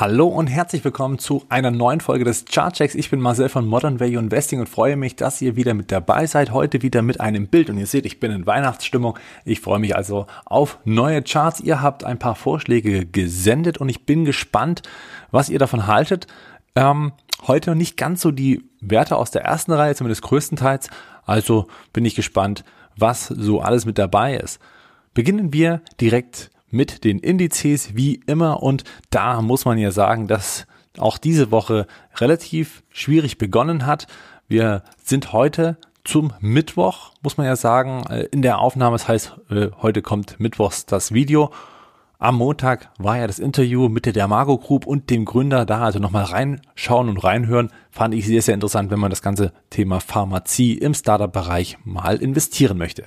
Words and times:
Hallo 0.00 0.28
und 0.28 0.46
herzlich 0.46 0.84
willkommen 0.84 1.18
zu 1.18 1.44
einer 1.48 1.72
neuen 1.72 2.00
Folge 2.00 2.24
des 2.24 2.44
Chartchecks. 2.44 2.94
Ich 2.94 3.10
bin 3.10 3.20
Marcel 3.20 3.48
von 3.48 3.66
Modern 3.66 3.98
Value 3.98 4.20
Investing 4.20 4.60
und 4.60 4.68
freue 4.68 4.94
mich, 4.94 5.16
dass 5.16 5.42
ihr 5.42 5.56
wieder 5.56 5.74
mit 5.74 5.90
dabei 5.90 6.26
seid. 6.26 6.52
Heute 6.52 6.82
wieder 6.82 7.02
mit 7.02 7.20
einem 7.20 7.48
Bild 7.48 7.68
und 7.68 7.78
ihr 7.78 7.86
seht, 7.88 8.06
ich 8.06 8.20
bin 8.20 8.30
in 8.30 8.46
Weihnachtsstimmung. 8.46 9.18
Ich 9.44 9.60
freue 9.60 9.80
mich 9.80 9.96
also 9.96 10.28
auf 10.44 10.78
neue 10.84 11.20
Charts. 11.22 11.58
Ihr 11.58 11.82
habt 11.82 12.04
ein 12.04 12.20
paar 12.20 12.36
Vorschläge 12.36 13.06
gesendet 13.06 13.78
und 13.78 13.88
ich 13.88 14.06
bin 14.06 14.24
gespannt, 14.24 14.82
was 15.32 15.48
ihr 15.48 15.58
davon 15.58 15.88
haltet. 15.88 16.28
Ähm, 16.76 17.10
heute 17.48 17.74
nicht 17.74 17.96
ganz 17.96 18.20
so 18.20 18.30
die 18.30 18.62
Werte 18.80 19.16
aus 19.16 19.32
der 19.32 19.42
ersten 19.42 19.72
Reihe, 19.72 19.96
zumindest 19.96 20.22
größtenteils. 20.22 20.90
Also 21.26 21.66
bin 21.92 22.04
ich 22.04 22.14
gespannt, 22.14 22.62
was 22.96 23.26
so 23.26 23.62
alles 23.62 23.84
mit 23.84 23.98
dabei 23.98 24.36
ist. 24.36 24.60
Beginnen 25.12 25.52
wir 25.52 25.82
direkt 26.00 26.52
mit 26.70 27.04
den 27.04 27.18
Indizes 27.18 27.94
wie 27.96 28.20
immer 28.26 28.62
und 28.62 28.84
da 29.10 29.42
muss 29.42 29.64
man 29.64 29.78
ja 29.78 29.90
sagen, 29.90 30.26
dass 30.26 30.66
auch 30.98 31.18
diese 31.18 31.50
Woche 31.50 31.86
relativ 32.16 32.82
schwierig 32.90 33.38
begonnen 33.38 33.86
hat. 33.86 34.06
Wir 34.48 34.82
sind 35.02 35.32
heute 35.32 35.76
zum 36.04 36.32
Mittwoch, 36.40 37.12
muss 37.22 37.36
man 37.36 37.46
ja 37.46 37.56
sagen, 37.56 38.04
äh, 38.08 38.22
in 38.30 38.42
der 38.42 38.60
Aufnahme. 38.60 38.94
Das 38.96 39.08
heißt, 39.08 39.36
äh, 39.50 39.68
heute 39.82 40.02
kommt 40.02 40.40
Mittwochs 40.40 40.86
das 40.86 41.12
Video. 41.12 41.50
Am 42.18 42.36
Montag 42.36 42.90
war 42.98 43.18
ja 43.18 43.26
das 43.28 43.38
Interview 43.38 43.88
mit 43.88 44.06
der 44.06 44.12
Dermago 44.12 44.58
Group 44.58 44.86
und 44.86 45.10
dem 45.10 45.24
Gründer 45.24 45.66
da. 45.66 45.82
Also 45.82 45.98
nochmal 45.98 46.24
reinschauen 46.24 47.08
und 47.08 47.18
reinhören. 47.18 47.70
Fand 47.90 48.14
ich 48.14 48.26
sehr, 48.26 48.42
sehr 48.42 48.54
interessant, 48.54 48.90
wenn 48.90 48.98
man 48.98 49.10
das 49.10 49.22
ganze 49.22 49.52
Thema 49.70 50.00
Pharmazie 50.00 50.78
im 50.78 50.94
Startup-Bereich 50.94 51.78
mal 51.84 52.16
investieren 52.16 52.78
möchte. 52.78 53.04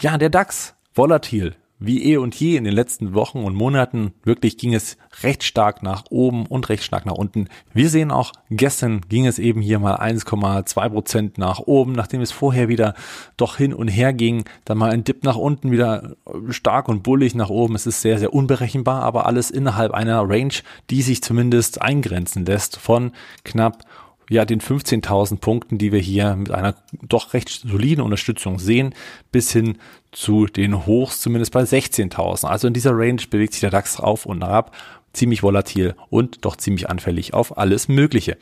Ja, 0.00 0.16
der 0.16 0.30
DAX, 0.30 0.74
volatil, 0.94 1.56
wie 1.86 2.04
eh 2.04 2.16
und 2.16 2.34
je 2.34 2.56
in 2.56 2.64
den 2.64 2.72
letzten 2.72 3.14
Wochen 3.14 3.38
und 3.38 3.54
Monaten. 3.54 4.12
Wirklich 4.22 4.58
ging 4.58 4.74
es 4.74 4.96
recht 5.22 5.42
stark 5.42 5.82
nach 5.82 6.04
oben 6.10 6.46
und 6.46 6.68
recht 6.68 6.82
stark 6.82 7.06
nach 7.06 7.14
unten. 7.14 7.48
Wir 7.72 7.88
sehen 7.88 8.10
auch, 8.10 8.32
gestern 8.50 9.02
ging 9.08 9.26
es 9.26 9.38
eben 9.38 9.60
hier 9.60 9.78
mal 9.78 9.96
1,2 9.96 10.88
Prozent 10.88 11.38
nach 11.38 11.60
oben, 11.60 11.92
nachdem 11.92 12.20
es 12.20 12.32
vorher 12.32 12.68
wieder 12.68 12.94
doch 13.36 13.56
hin 13.56 13.74
und 13.74 13.88
her 13.88 14.12
ging. 14.12 14.44
Dann 14.64 14.78
mal 14.78 14.90
ein 14.90 15.04
Dip 15.04 15.24
nach 15.24 15.36
unten, 15.36 15.70
wieder 15.70 16.16
stark 16.48 16.88
und 16.88 17.02
bullig 17.02 17.34
nach 17.34 17.50
oben. 17.50 17.74
Es 17.74 17.86
ist 17.86 18.00
sehr, 18.02 18.18
sehr 18.18 18.34
unberechenbar, 18.34 19.02
aber 19.02 19.26
alles 19.26 19.50
innerhalb 19.50 19.92
einer 19.92 20.28
Range, 20.28 20.54
die 20.90 21.02
sich 21.02 21.22
zumindest 21.22 21.82
eingrenzen 21.82 22.44
lässt 22.44 22.76
von 22.76 23.12
knapp 23.44 23.84
ja, 24.30 24.44
den 24.44 24.60
15.000 24.60 25.38
Punkten, 25.38 25.78
die 25.78 25.92
wir 25.92 26.00
hier 26.00 26.34
mit 26.36 26.50
einer 26.50 26.74
doch 27.02 27.34
recht 27.34 27.48
soliden 27.48 28.02
Unterstützung 28.02 28.58
sehen, 28.58 28.94
bis 29.32 29.52
hin 29.52 29.78
zu 30.14 30.46
den 30.46 30.86
Hochs 30.86 31.20
zumindest 31.20 31.52
bei 31.52 31.62
16.000. 31.62 32.46
Also 32.46 32.68
in 32.68 32.74
dieser 32.74 32.96
Range 32.96 33.20
bewegt 33.28 33.52
sich 33.52 33.60
der 33.60 33.70
DAX 33.70 34.00
auf 34.00 34.26
und 34.26 34.42
ab, 34.42 34.74
ziemlich 35.12 35.42
volatil 35.42 35.94
und 36.08 36.44
doch 36.44 36.56
ziemlich 36.56 36.88
anfällig 36.88 37.34
auf 37.34 37.58
alles 37.58 37.88
Mögliche. 37.88 38.38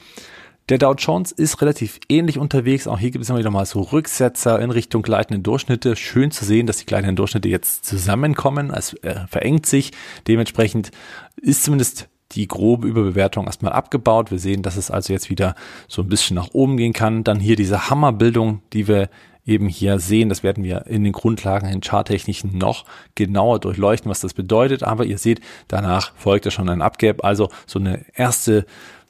Der 0.68 0.78
Dow 0.78 0.94
Jones 0.94 1.32
ist 1.32 1.60
relativ 1.60 1.98
ähnlich 2.08 2.38
unterwegs. 2.38 2.86
Auch 2.86 2.98
hier 2.98 3.10
gibt 3.10 3.24
es 3.24 3.28
immer 3.28 3.40
wieder 3.40 3.50
mal 3.50 3.66
so 3.66 3.80
Rücksetzer 3.80 4.60
in 4.60 4.70
Richtung 4.70 5.02
gleitenden 5.02 5.42
Durchschnitte. 5.42 5.96
Schön 5.96 6.30
zu 6.30 6.44
sehen, 6.44 6.68
dass 6.68 6.78
die 6.78 6.86
gleitenden 6.86 7.16
Durchschnitte 7.16 7.48
jetzt 7.48 7.84
zusammenkommen. 7.84 8.70
Es 8.70 8.94
äh, 9.02 9.26
verengt 9.28 9.66
sich. 9.66 9.90
Dementsprechend 10.28 10.92
ist 11.36 11.64
zumindest 11.64 12.08
die 12.30 12.46
grobe 12.46 12.86
Überbewertung 12.86 13.46
erstmal 13.46 13.72
abgebaut. 13.72 14.30
Wir 14.30 14.38
sehen, 14.38 14.62
dass 14.62 14.76
es 14.76 14.90
also 14.90 15.12
jetzt 15.12 15.30
wieder 15.30 15.56
so 15.88 16.02
ein 16.02 16.08
bisschen 16.08 16.36
nach 16.36 16.50
oben 16.52 16.76
gehen 16.76 16.92
kann. 16.92 17.24
Dann 17.24 17.40
hier 17.40 17.56
diese 17.56 17.90
Hammerbildung, 17.90 18.62
die 18.72 18.86
wir 18.86 19.10
eben 19.46 19.68
hier 19.68 19.98
sehen. 19.98 20.28
Das 20.28 20.42
werden 20.42 20.64
wir 20.64 20.86
in 20.86 21.04
den 21.04 21.12
Grundlagen, 21.12 21.68
in 21.68 21.80
Charttechnischen 21.80 22.56
noch 22.56 22.84
genauer 23.14 23.58
durchleuchten, 23.60 24.10
was 24.10 24.20
das 24.20 24.34
bedeutet. 24.34 24.82
Aber 24.82 25.04
ihr 25.04 25.18
seht, 25.18 25.40
danach 25.68 26.12
folgt 26.16 26.44
ja 26.44 26.50
schon 26.50 26.68
ein 26.68 26.82
Abgap. 26.82 27.24
Also 27.24 27.50
so 27.66 27.78
eine 27.78 28.04
erste, 28.14 28.66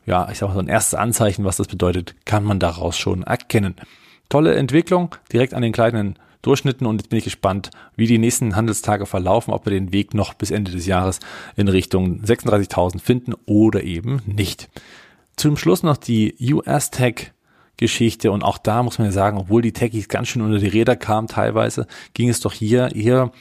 ja, 0.06 0.28
ich 0.30 0.38
sag 0.38 0.48
mal 0.48 0.54
so 0.54 0.60
ein 0.60 0.68
erstes 0.68 0.94
Anzeichen, 0.94 1.44
was 1.44 1.56
das 1.56 1.68
bedeutet, 1.68 2.14
kann 2.24 2.44
man 2.44 2.58
daraus 2.58 2.96
schon 2.96 3.22
erkennen. 3.22 3.74
Tolle 4.28 4.54
Entwicklung, 4.54 5.14
direkt 5.32 5.54
an 5.54 5.62
den 5.62 5.72
kleinen 5.72 6.18
Durchschnitten 6.42 6.86
und 6.86 7.00
jetzt 7.00 7.08
bin 7.08 7.18
ich 7.18 7.24
gespannt, 7.24 7.70
wie 7.94 8.06
die 8.06 8.18
nächsten 8.18 8.56
Handelstage 8.56 9.06
verlaufen, 9.06 9.54
ob 9.54 9.64
wir 9.64 9.70
den 9.70 9.92
Weg 9.92 10.12
noch 10.12 10.34
bis 10.34 10.50
Ende 10.50 10.72
des 10.72 10.86
Jahres 10.86 11.20
in 11.54 11.68
Richtung 11.68 12.20
36.000 12.20 12.98
finden 12.98 13.34
oder 13.46 13.84
eben 13.84 14.22
nicht. 14.26 14.68
Zum 15.36 15.56
Schluss 15.56 15.84
noch 15.84 15.96
die 15.96 16.34
US 16.52 16.90
Tech 16.90 17.32
Geschichte. 17.76 18.30
Und 18.30 18.42
auch 18.42 18.58
da 18.58 18.82
muss 18.82 18.98
man 18.98 19.06
ja 19.06 19.12
sagen, 19.12 19.38
obwohl 19.38 19.62
die 19.62 19.72
Techies 19.72 20.08
ganz 20.08 20.28
schön 20.28 20.42
unter 20.42 20.58
die 20.58 20.68
Räder 20.68 20.96
kamen 20.96 21.28
teilweise, 21.28 21.86
ging 22.14 22.28
es 22.28 22.40
doch 22.40 22.52
hier 22.52 22.94
eher 22.94 23.32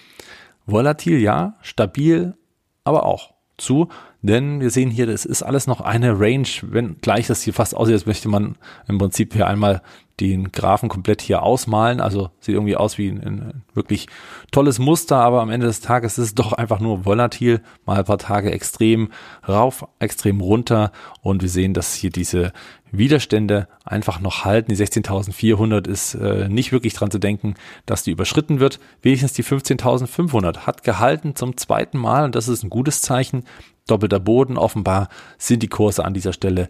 volatil, 0.65 1.19
ja, 1.19 1.57
stabil, 1.61 2.35
aber 2.83 3.05
auch 3.05 3.33
zu, 3.57 3.89
denn 4.21 4.59
wir 4.59 4.69
sehen 4.69 4.89
hier, 4.89 5.05
das 5.05 5.25
ist 5.25 5.43
alles 5.43 5.67
noch 5.67 5.81
eine 5.81 6.19
Range, 6.19 6.47
wenn 6.63 6.97
gleich 7.01 7.27
das 7.27 7.41
hier 7.41 7.53
fast 7.53 7.75
aussieht, 7.75 7.93
als 7.93 8.05
möchte 8.05 8.29
man 8.29 8.55
im 8.87 8.97
Prinzip 8.97 9.33
hier 9.33 9.47
einmal 9.47 9.81
den 10.21 10.51
Graphen 10.51 10.87
komplett 10.87 11.21
hier 11.21 11.41
ausmalen. 11.41 11.99
Also 11.99 12.29
sieht 12.39 12.53
irgendwie 12.53 12.75
aus 12.75 12.97
wie 12.97 13.09
ein, 13.09 13.17
ein, 13.17 13.63
wirklich 13.73 14.07
tolles 14.51 14.77
Muster, 14.77 15.17
aber 15.17 15.41
am 15.41 15.49
Ende 15.49 15.65
des 15.65 15.81
Tages 15.81 16.17
ist 16.17 16.25
es 16.25 16.35
doch 16.35 16.53
einfach 16.53 16.79
nur 16.79 17.05
volatil. 17.05 17.61
Mal 17.85 17.97
ein 17.97 18.05
paar 18.05 18.19
Tage 18.19 18.51
extrem 18.51 19.09
rauf, 19.47 19.87
extrem 19.99 20.39
runter 20.39 20.91
und 21.21 21.41
wir 21.41 21.49
sehen, 21.49 21.73
dass 21.73 21.95
hier 21.95 22.11
diese 22.11 22.53
Widerstände 22.91 23.67
einfach 23.83 24.19
noch 24.19 24.45
halten. 24.45 24.71
Die 24.71 24.77
16.400 24.77 25.87
ist 25.87 26.13
äh, 26.13 26.47
nicht 26.49 26.71
wirklich 26.71 26.93
dran 26.93 27.09
zu 27.09 27.19
denken, 27.19 27.55
dass 27.85 28.03
die 28.03 28.11
überschritten 28.11 28.59
wird. 28.59 28.79
Wenigstens 29.01 29.33
die 29.33 29.43
15.500 29.43 30.59
hat 30.59 30.83
gehalten 30.83 31.35
zum 31.35 31.57
zweiten 31.57 31.97
Mal 31.97 32.25
und 32.25 32.35
das 32.35 32.47
ist 32.47 32.63
ein 32.63 32.69
gutes 32.69 33.01
Zeichen. 33.01 33.43
Doppelter 33.87 34.19
Boden. 34.19 34.57
Offenbar 34.57 35.09
sind 35.37 35.63
die 35.63 35.67
Kurse 35.67 36.05
an 36.05 36.13
dieser 36.13 36.33
Stelle 36.33 36.69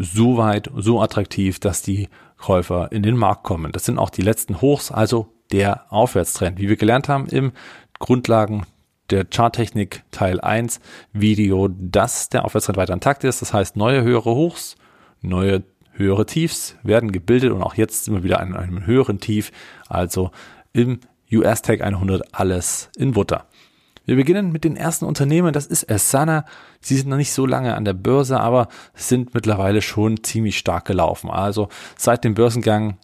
so 0.00 0.36
weit, 0.38 0.70
so 0.76 1.00
attraktiv, 1.00 1.60
dass 1.60 1.82
die 1.82 2.08
Käufer 2.40 2.90
in 2.90 3.02
den 3.02 3.16
Markt 3.16 3.44
kommen. 3.44 3.72
Das 3.72 3.84
sind 3.84 3.98
auch 3.98 4.10
die 4.10 4.22
letzten 4.22 4.60
Hochs, 4.60 4.90
also 4.90 5.32
der 5.52 5.92
Aufwärtstrend. 5.92 6.58
Wie 6.58 6.68
wir 6.68 6.76
gelernt 6.76 7.08
haben 7.08 7.26
im 7.26 7.52
Grundlagen 7.98 8.66
der 9.10 9.24
Charttechnik 9.24 10.02
Teil 10.10 10.40
1 10.40 10.80
Video, 11.12 11.68
dass 11.68 12.28
der 12.28 12.44
Aufwärtstrend 12.44 12.76
weiter 12.76 12.94
intakt 12.94 13.24
ist. 13.24 13.42
Das 13.42 13.52
heißt, 13.52 13.76
neue 13.76 14.02
höhere 14.02 14.34
Hochs, 14.34 14.76
neue 15.20 15.64
höhere 15.92 16.26
Tiefs 16.26 16.76
werden 16.82 17.12
gebildet 17.12 17.52
und 17.52 17.62
auch 17.62 17.74
jetzt 17.74 18.04
sind 18.04 18.14
wir 18.14 18.22
wieder 18.22 18.40
an 18.40 18.56
einem 18.56 18.86
höheren 18.86 19.20
Tief, 19.20 19.52
also 19.88 20.30
im 20.72 21.00
US 21.32 21.62
Tech 21.62 21.82
100 21.82 22.34
alles 22.34 22.90
in 22.96 23.12
Butter. 23.12 23.46
Wir 24.10 24.16
beginnen 24.16 24.50
mit 24.50 24.64
den 24.64 24.74
ersten 24.74 25.04
Unternehmen, 25.04 25.52
das 25.52 25.66
ist 25.66 25.88
Asana. 25.88 26.44
Sie 26.80 26.96
sind 26.96 27.08
noch 27.08 27.16
nicht 27.16 27.32
so 27.32 27.46
lange 27.46 27.76
an 27.76 27.84
der 27.84 27.92
Börse, 27.92 28.40
aber 28.40 28.66
sind 28.92 29.34
mittlerweile 29.34 29.82
schon 29.82 30.24
ziemlich 30.24 30.58
stark 30.58 30.86
gelaufen. 30.86 31.30
Also 31.30 31.68
seit 31.96 32.24
dem 32.24 32.34
Börsengang 32.34 32.98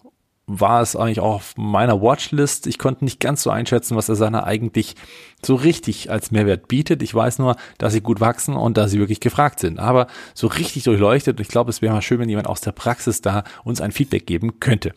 war 0.47 0.81
es 0.81 0.97
eigentlich 0.97 1.21
auch 1.21 1.35
auf 1.35 1.53
meiner 1.55 2.01
Watchlist. 2.01 2.67
Ich 2.67 2.77
konnte 2.77 3.05
nicht 3.05 3.21
ganz 3.21 3.43
so 3.43 3.49
einschätzen, 3.51 3.95
was 3.95 4.09
Asana 4.09 4.43
eigentlich 4.43 4.95
so 5.41 5.55
richtig 5.55 6.11
als 6.11 6.31
Mehrwert 6.31 6.67
bietet. 6.67 7.01
Ich 7.01 7.15
weiß 7.15 7.39
nur, 7.39 7.55
dass 7.77 7.93
sie 7.93 8.01
gut 8.01 8.19
wachsen 8.19 8.57
und 8.57 8.75
dass 8.75 8.91
sie 8.91 8.99
wirklich 8.99 9.21
gefragt 9.21 9.61
sind. 9.61 9.79
Aber 9.79 10.07
so 10.33 10.47
richtig 10.47 10.83
durchleuchtet, 10.83 11.39
ich 11.39 11.47
glaube, 11.47 11.69
es 11.69 11.81
wäre 11.81 11.93
mal 11.93 12.01
schön, 12.01 12.19
wenn 12.19 12.27
jemand 12.27 12.47
aus 12.47 12.59
der 12.59 12.73
Praxis 12.73 13.21
da 13.21 13.45
uns 13.63 13.79
ein 13.79 13.93
Feedback 13.93 14.27
geben 14.27 14.59
könnte. 14.59 14.91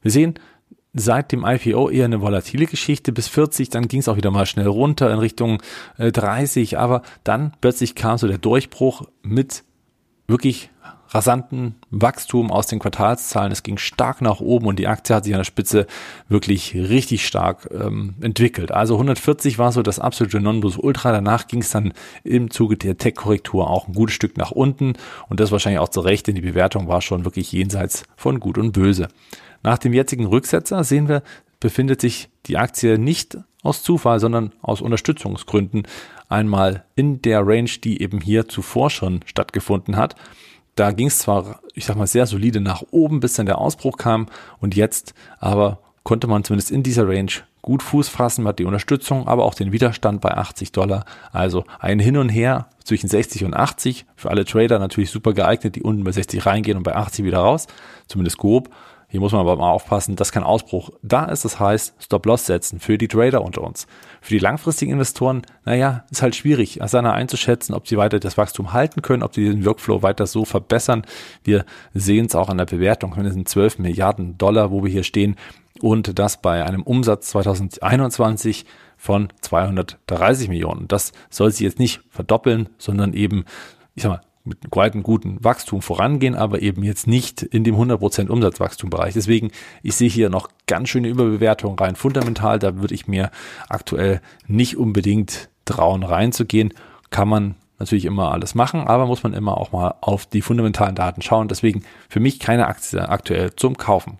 Wir 0.00 0.10
sehen, 0.10 0.34
seit 0.94 1.32
dem 1.32 1.44
IPO 1.44 1.90
eher 1.90 2.04
eine 2.04 2.20
volatile 2.20 2.66
Geschichte. 2.66 3.12
Bis 3.12 3.28
40, 3.28 3.70
dann 3.70 3.88
ging 3.88 4.00
es 4.00 4.08
auch 4.08 4.16
wieder 4.16 4.30
mal 4.30 4.46
schnell 4.46 4.66
runter 4.66 5.10
in 5.10 5.18
Richtung 5.18 5.62
äh, 5.98 6.12
30, 6.12 6.78
aber 6.78 7.02
dann 7.24 7.52
plötzlich 7.60 7.94
kam 7.94 8.18
so 8.18 8.28
der 8.28 8.38
Durchbruch 8.38 9.06
mit 9.22 9.64
wirklich 10.26 10.70
rasanten 11.14 11.76
Wachstum 11.90 12.50
aus 12.50 12.66
den 12.66 12.78
Quartalszahlen. 12.78 13.52
Es 13.52 13.62
ging 13.62 13.78
stark 13.78 14.22
nach 14.22 14.40
oben 14.40 14.66
und 14.66 14.78
die 14.78 14.88
Aktie 14.88 15.14
hat 15.14 15.24
sich 15.24 15.34
an 15.34 15.40
der 15.40 15.44
Spitze 15.44 15.86
wirklich 16.28 16.74
richtig 16.74 17.26
stark 17.26 17.68
ähm, 17.72 18.14
entwickelt. 18.20 18.72
Also 18.72 18.94
140 18.94 19.58
war 19.58 19.72
so 19.72 19.82
das 19.82 19.98
absolute 19.98 20.40
Nonplusultra. 20.40 21.12
Danach 21.12 21.46
ging 21.46 21.60
es 21.60 21.70
dann 21.70 21.92
im 22.24 22.50
Zuge 22.50 22.76
der 22.76 22.96
Tech-Korrektur 22.96 23.68
auch 23.68 23.88
ein 23.88 23.94
gutes 23.94 24.14
Stück 24.14 24.36
nach 24.36 24.50
unten 24.50 24.94
und 25.28 25.40
das 25.40 25.52
wahrscheinlich 25.52 25.80
auch 25.80 25.88
zu 25.88 26.00
Recht, 26.00 26.26
denn 26.26 26.34
die 26.34 26.40
Bewertung 26.40 26.88
war 26.88 27.02
schon 27.02 27.24
wirklich 27.24 27.52
jenseits 27.52 28.04
von 28.16 28.40
Gut 28.40 28.58
und 28.58 28.72
Böse. 28.72 29.08
Nach 29.62 29.78
dem 29.78 29.92
jetzigen 29.92 30.26
Rücksetzer 30.26 30.82
sehen 30.84 31.08
wir, 31.08 31.22
befindet 31.60 32.00
sich 32.00 32.28
die 32.46 32.56
Aktie 32.56 32.98
nicht 32.98 33.38
aus 33.62 33.82
Zufall, 33.82 34.18
sondern 34.18 34.52
aus 34.60 34.80
Unterstützungsgründen 34.80 35.86
einmal 36.28 36.84
in 36.96 37.22
der 37.22 37.46
Range, 37.46 37.70
die 37.84 38.02
eben 38.02 38.20
hier 38.20 38.48
zuvor 38.48 38.90
schon 38.90 39.20
stattgefunden 39.26 39.96
hat. 39.96 40.16
Da 40.74 40.92
ging 40.92 41.08
es 41.08 41.18
zwar, 41.18 41.60
ich 41.74 41.84
sag 41.84 41.96
mal, 41.96 42.06
sehr 42.06 42.26
solide 42.26 42.60
nach 42.60 42.82
oben, 42.90 43.20
bis 43.20 43.34
dann 43.34 43.46
der 43.46 43.58
Ausbruch 43.58 43.96
kam 43.98 44.26
und 44.60 44.74
jetzt 44.74 45.14
aber 45.38 45.78
konnte 46.02 46.26
man 46.26 46.44
zumindest 46.44 46.70
in 46.70 46.82
dieser 46.82 47.06
Range 47.06 47.30
gut 47.62 47.82
Fuß 47.82 48.08
fassen, 48.08 48.46
hat 48.46 48.58
die 48.58 48.64
Unterstützung, 48.64 49.28
aber 49.28 49.44
auch 49.44 49.54
den 49.54 49.70
Widerstand 49.70 50.20
bei 50.20 50.32
80 50.32 50.72
Dollar. 50.72 51.04
Also 51.30 51.64
ein 51.78 52.00
Hin 52.00 52.16
und 52.16 52.28
Her 52.28 52.66
zwischen 52.84 53.08
60 53.08 53.44
und 53.44 53.54
80. 53.54 54.04
Für 54.16 54.30
alle 54.30 54.44
Trader 54.44 54.80
natürlich 54.80 55.10
super 55.10 55.32
geeignet, 55.32 55.76
die 55.76 55.82
unten 55.82 56.02
bei 56.02 56.10
60 56.10 56.44
reingehen 56.44 56.76
und 56.76 56.82
bei 56.82 56.96
80 56.96 57.24
wieder 57.24 57.38
raus. 57.38 57.68
Zumindest 58.08 58.38
grob. 58.38 58.68
Hier 59.12 59.20
muss 59.20 59.32
man 59.32 59.42
aber 59.42 59.56
mal 59.56 59.70
aufpassen, 59.70 60.16
dass 60.16 60.32
kein 60.32 60.42
Ausbruch 60.42 60.88
da 61.02 61.26
ist. 61.26 61.44
Das 61.44 61.60
heißt, 61.60 61.96
Stop-Loss 61.98 62.46
setzen 62.46 62.80
für 62.80 62.96
die 62.96 63.08
Trader 63.08 63.42
unter 63.42 63.60
uns. 63.60 63.86
Für 64.22 64.32
die 64.32 64.38
langfristigen 64.38 64.90
Investoren, 64.90 65.42
naja, 65.66 66.06
ist 66.10 66.22
halt 66.22 66.34
schwierig, 66.34 66.80
seiner 66.86 67.12
einzuschätzen, 67.12 67.74
ob 67.74 67.86
sie 67.86 67.98
weiter 67.98 68.20
das 68.20 68.38
Wachstum 68.38 68.72
halten 68.72 69.02
können, 69.02 69.22
ob 69.22 69.34
sie 69.34 69.44
den 69.44 69.66
Workflow 69.66 70.00
weiter 70.00 70.26
so 70.26 70.46
verbessern. 70.46 71.02
Wir 71.44 71.66
sehen 71.92 72.24
es 72.24 72.34
auch 72.34 72.48
an 72.48 72.56
der 72.56 72.64
Bewertung. 72.64 73.14
Wir 73.14 73.30
sind 73.30 73.50
12 73.50 73.80
Milliarden 73.80 74.38
Dollar, 74.38 74.70
wo 74.70 74.82
wir 74.82 74.90
hier 74.90 75.04
stehen. 75.04 75.36
Und 75.82 76.18
das 76.18 76.40
bei 76.40 76.64
einem 76.64 76.82
Umsatz 76.82 77.28
2021 77.28 78.64
von 78.96 79.28
230 79.42 80.48
Millionen. 80.48 80.88
Das 80.88 81.12
soll 81.28 81.50
sich 81.50 81.60
jetzt 81.60 81.78
nicht 81.78 82.00
verdoppeln, 82.08 82.70
sondern 82.78 83.12
eben, 83.12 83.44
ich 83.94 84.04
sag 84.04 84.08
mal, 84.08 84.20
mit 84.44 84.58
einem 84.76 85.02
guten 85.02 85.42
Wachstum 85.42 85.82
vorangehen, 85.82 86.34
aber 86.34 86.62
eben 86.62 86.82
jetzt 86.82 87.06
nicht 87.06 87.42
in 87.42 87.64
dem 87.64 87.76
100% 87.76 88.28
Umsatzwachstumbereich. 88.28 89.14
Deswegen, 89.14 89.50
ich 89.82 89.94
sehe 89.94 90.08
hier 90.08 90.30
noch 90.30 90.48
ganz 90.66 90.88
schöne 90.88 91.08
Überbewertungen 91.08 91.78
rein 91.78 91.96
fundamental. 91.96 92.58
Da 92.58 92.76
würde 92.76 92.94
ich 92.94 93.06
mir 93.06 93.30
aktuell 93.68 94.20
nicht 94.46 94.76
unbedingt 94.76 95.48
trauen 95.64 96.02
reinzugehen. 96.02 96.74
Kann 97.10 97.28
man 97.28 97.54
natürlich 97.78 98.04
immer 98.04 98.32
alles 98.32 98.54
machen, 98.54 98.80
aber 98.86 99.06
muss 99.06 99.22
man 99.22 99.34
immer 99.34 99.58
auch 99.58 99.72
mal 99.72 99.94
auf 100.00 100.26
die 100.26 100.42
fundamentalen 100.42 100.94
Daten 100.94 101.22
schauen. 101.22 101.48
Deswegen 101.48 101.84
für 102.08 102.20
mich 102.20 102.38
keine 102.38 102.66
Aktie 102.66 103.08
aktuell 103.08 103.54
zum 103.54 103.76
Kaufen. 103.76 104.18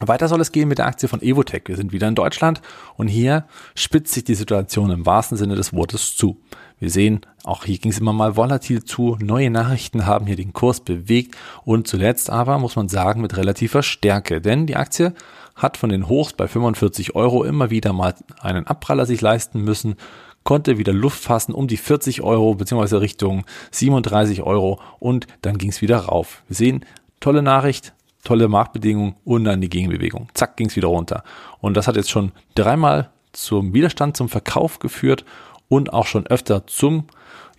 Weiter 0.00 0.28
soll 0.28 0.40
es 0.40 0.50
gehen 0.50 0.68
mit 0.68 0.78
der 0.78 0.86
Aktie 0.86 1.08
von 1.08 1.22
Evotech. 1.22 1.62
Wir 1.66 1.76
sind 1.76 1.92
wieder 1.92 2.08
in 2.08 2.16
Deutschland 2.16 2.60
und 2.96 3.06
hier 3.06 3.46
spitzt 3.76 4.12
sich 4.12 4.24
die 4.24 4.34
Situation 4.34 4.90
im 4.90 5.06
wahrsten 5.06 5.36
Sinne 5.36 5.54
des 5.54 5.72
Wortes 5.72 6.16
zu. 6.16 6.40
Wir 6.80 6.90
sehen, 6.90 7.20
auch 7.44 7.64
hier 7.64 7.78
ging 7.78 7.92
es 7.92 8.00
immer 8.00 8.12
mal 8.12 8.36
volatil 8.36 8.82
zu. 8.82 9.16
Neue 9.20 9.50
Nachrichten 9.50 10.04
haben 10.04 10.26
hier 10.26 10.36
den 10.36 10.52
Kurs 10.52 10.80
bewegt 10.80 11.36
und 11.64 11.86
zuletzt 11.86 12.28
aber, 12.28 12.58
muss 12.58 12.74
man 12.74 12.88
sagen, 12.88 13.20
mit 13.20 13.36
relativer 13.36 13.84
Stärke. 13.84 14.40
Denn 14.40 14.66
die 14.66 14.76
Aktie 14.76 15.14
hat 15.54 15.76
von 15.76 15.90
den 15.90 16.08
Hochs 16.08 16.32
bei 16.32 16.48
45 16.48 17.14
Euro 17.14 17.44
immer 17.44 17.70
wieder 17.70 17.92
mal 17.92 18.14
einen 18.40 18.66
Abpraller 18.66 19.06
sich 19.06 19.20
leisten 19.20 19.62
müssen, 19.62 19.94
konnte 20.42 20.76
wieder 20.76 20.92
Luft 20.92 21.22
fassen 21.22 21.54
um 21.54 21.68
die 21.68 21.76
40 21.76 22.22
Euro 22.22 22.54
beziehungsweise 22.56 23.00
Richtung 23.00 23.44
37 23.70 24.42
Euro 24.42 24.80
und 24.98 25.28
dann 25.42 25.56
ging 25.56 25.70
es 25.70 25.80
wieder 25.80 25.98
rauf. 25.98 26.42
Wir 26.48 26.56
sehen, 26.56 26.84
tolle 27.20 27.42
Nachricht, 27.42 27.94
tolle 28.24 28.48
Marktbedingungen 28.48 29.14
und 29.24 29.44
dann 29.44 29.60
die 29.60 29.68
Gegenbewegung. 29.68 30.28
Zack, 30.34 30.56
ging 30.56 30.68
es 30.68 30.76
wieder 30.76 30.88
runter. 30.88 31.22
Und 31.60 31.76
das 31.76 31.86
hat 31.86 31.96
jetzt 31.96 32.10
schon 32.10 32.32
dreimal 32.54 33.10
zum 33.32 33.74
Widerstand, 33.74 34.16
zum 34.16 34.28
Verkauf 34.28 34.78
geführt 34.78 35.24
und 35.68 35.92
auch 35.92 36.06
schon 36.06 36.26
öfter 36.26 36.66
zum, 36.66 37.04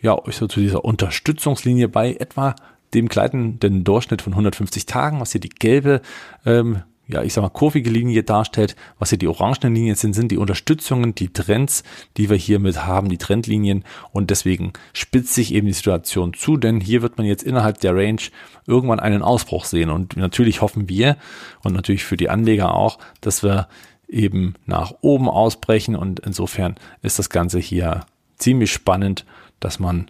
ja, 0.02 0.18
zu 0.30 0.48
dieser 0.48 0.84
Unterstützungslinie 0.84 1.88
bei 1.88 2.14
etwa 2.14 2.56
dem 2.94 3.08
gleitenden 3.08 3.84
Durchschnitt 3.84 4.22
von 4.22 4.34
150 4.34 4.86
Tagen, 4.86 5.20
was 5.20 5.32
hier 5.32 5.42
die 5.42 5.50
gelbe 5.50 6.02
ähm, 6.46 6.84
ja, 7.08 7.22
ich 7.22 7.34
sag 7.34 7.44
mal, 7.44 7.50
kurvige 7.50 7.90
Linie 7.90 8.24
darstellt. 8.24 8.76
Was 8.98 9.10
hier 9.10 9.20
die 9.20 9.28
orangenen 9.28 9.76
Linien 9.76 9.96
sind, 9.96 10.14
sind 10.14 10.32
die 10.32 10.38
Unterstützungen, 10.38 11.14
die 11.14 11.32
Trends, 11.32 11.84
die 12.18 12.30
wir 12.30 12.38
hiermit 12.38 12.86
haben, 12.86 13.10
die 13.10 13.18
Trendlinien. 13.18 13.84
Und 14.12 14.32
deswegen 14.32 14.74
spitzt 14.94 15.34
sich 15.34 15.54
eben 15.54 15.68
die 15.68 15.74
Situation 15.74 16.34
zu, 16.34 16.58
denn 16.58 16.82
hier 16.82 17.02
wird 17.02 17.18
man 17.18 17.28
jetzt 17.28 17.44
innerhalb 17.44 17.80
der 17.80 17.96
Range 17.96 18.22
irgendwann 18.66 19.00
einen 19.00 19.22
Ausbruch 19.22 19.66
sehen. 19.66 19.92
Und 19.92 20.18
natürlich 20.18 20.62
hoffen 20.62 20.90
wir 20.90 21.18
und 21.64 21.74
natürlich 21.74 22.04
für 22.04 22.18
die 22.18 22.30
Anleger 22.30 22.74
auch, 22.74 22.98
dass 23.22 23.44
wir 23.44 23.68
eben 24.08 24.56
nach 24.66 24.94
oben 25.02 25.30
ausbrechen. 25.30 25.96
Und 25.96 26.22
insofern 26.22 26.76
ist 27.04 27.20
das 27.20 27.30
Ganze 27.30 27.60
hier 27.60 28.06
ziemlich 28.38 28.72
spannend, 28.72 29.26
dass 29.60 29.80
man, 29.80 30.10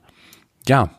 ja, 0.67 0.91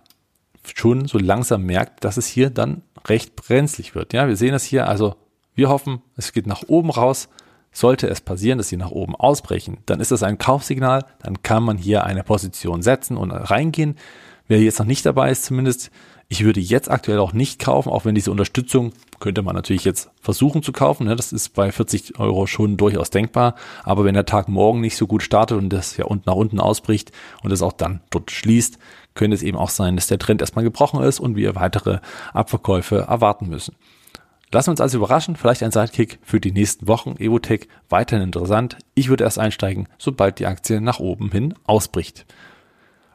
schon 0.75 1.07
so 1.07 1.19
langsam 1.19 1.63
merkt, 1.63 2.05
dass 2.05 2.17
es 2.17 2.27
hier 2.27 2.51
dann 2.51 2.83
recht 3.07 3.37
brenzlig 3.37 3.95
wird. 3.95 4.13
Ja, 4.13 4.27
wir 4.29 4.37
sehen 4.37 4.53
das 4.53 4.65
hier 4.65 4.89
also 4.89 5.15
wir 5.57 5.69
hoffen, 5.69 6.03
es 6.17 6.33
geht 6.33 6.47
nach 6.47 6.63
oben 6.69 6.91
raus. 6.91 7.29
Sollte 7.73 8.09
es 8.09 8.21
passieren, 8.21 8.59
dass 8.59 8.69
sie 8.69 8.77
nach 8.77 8.91
oben 8.91 9.15
ausbrechen, 9.17 9.79
dann 9.85 10.01
ist 10.01 10.11
das 10.11 10.23
ein 10.23 10.39
Kaufsignal, 10.39 11.05
dann 11.23 11.43
kann 11.43 11.63
man 11.63 11.77
hier 11.77 12.05
eine 12.05 12.23
Position 12.23 12.81
setzen 12.81 13.19
und 13.19 13.33
reingehen. 13.33 13.97
Wer 14.49 14.61
jetzt 14.61 14.79
noch 14.79 14.87
nicht 14.87 15.05
dabei 15.05 15.31
ist, 15.31 15.45
zumindest, 15.45 15.91
ich 16.29 16.45
würde 16.45 16.61
jetzt 16.61 16.91
aktuell 16.91 17.19
auch 17.19 17.33
nicht 17.33 17.59
kaufen, 17.59 17.91
auch 17.91 18.05
wenn 18.05 18.15
diese 18.15 18.31
Unterstützung 18.31 18.93
könnte 19.21 19.43
man 19.43 19.55
natürlich 19.55 19.85
jetzt 19.85 20.11
versuchen 20.21 20.63
zu 20.63 20.73
kaufen. 20.73 21.07
Ne? 21.07 21.17
Das 21.17 21.33
ist 21.33 21.51
bei 21.51 21.71
40 21.71 22.19
Euro 22.19 22.47
schon 22.47 22.77
durchaus 22.77 23.11
denkbar. 23.11 23.55
Aber 23.85 24.05
wenn 24.05 24.15
der 24.15 24.27
Tag 24.27 24.49
morgen 24.49 24.81
nicht 24.81 24.97
so 24.97 25.07
gut 25.07 25.23
startet 25.23 25.59
und 25.59 25.71
das 25.71 25.97
ja 25.97 26.05
unten 26.05 26.25
nach 26.27 26.37
unten 26.37 26.61
ausbricht 26.61 27.13
und 27.43 27.53
es 27.53 27.63
auch 27.63 27.73
dann 27.73 28.01
dort 28.11 28.31
schließt, 28.31 28.79
könnte 29.15 29.35
es 29.35 29.43
eben 29.43 29.57
auch 29.57 29.71
sein, 29.71 29.97
dass 29.97 30.07
der 30.07 30.19
Trend 30.19 30.41
erstmal 30.41 30.65
gebrochen 30.65 31.03
ist 31.03 31.21
und 31.21 31.37
wir 31.37 31.55
weitere 31.55 31.99
Abverkäufe 32.33 33.07
erwarten 33.09 33.49
müssen. 33.49 33.77
Lassen 34.53 34.69
wir 34.69 34.73
uns 34.73 34.81
also 34.81 34.99
überraschen, 34.99 35.37
vielleicht 35.37 35.63
ein 35.63 35.73
Sidekick 35.73 36.19
für 36.23 36.41
die 36.41 36.53
nächsten 36.53 36.87
Wochen. 36.87 37.17
Evotech 37.19 37.69
weiterhin 37.89 38.25
interessant. 38.25 38.79
Ich 38.95 39.09
würde 39.09 39.25
erst 39.25 39.39
einsteigen, 39.39 39.89
sobald 39.99 40.39
die 40.39 40.47
Aktie 40.47 40.81
nach 40.81 41.01
oben 41.01 41.31
hin 41.31 41.55
ausbricht. 41.65 42.27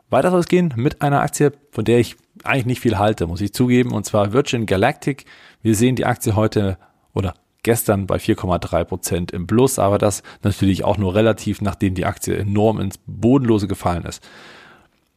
Weiter 0.09 0.29
soll 0.29 0.41
es 0.41 0.47
gehen 0.47 0.73
mit 0.75 1.01
einer 1.01 1.21
Aktie, 1.21 1.53
von 1.71 1.85
der 1.85 1.99
ich 1.99 2.17
eigentlich 2.43 2.65
nicht 2.65 2.81
viel 2.81 2.99
halte, 2.99 3.27
muss 3.27 3.39
ich 3.39 3.53
zugeben, 3.53 3.93
und 3.93 4.05
zwar 4.05 4.33
Virgin 4.33 4.65
Galactic. 4.65 5.25
Wir 5.61 5.73
sehen 5.75 5.95
die 5.95 6.05
Aktie 6.05 6.35
heute 6.35 6.77
oder 7.13 7.35
gestern 7.63 8.07
bei 8.07 8.17
4,3 8.17 8.83
Prozent 8.83 9.31
im 9.31 9.47
Plus, 9.47 9.79
aber 9.79 9.97
das 9.97 10.23
natürlich 10.43 10.83
auch 10.83 10.97
nur 10.97 11.15
relativ, 11.15 11.61
nachdem 11.61 11.93
die 11.93 12.05
Aktie 12.05 12.35
enorm 12.35 12.81
ins 12.81 12.99
Bodenlose 13.05 13.67
gefallen 13.67 14.03
ist. 14.03 14.21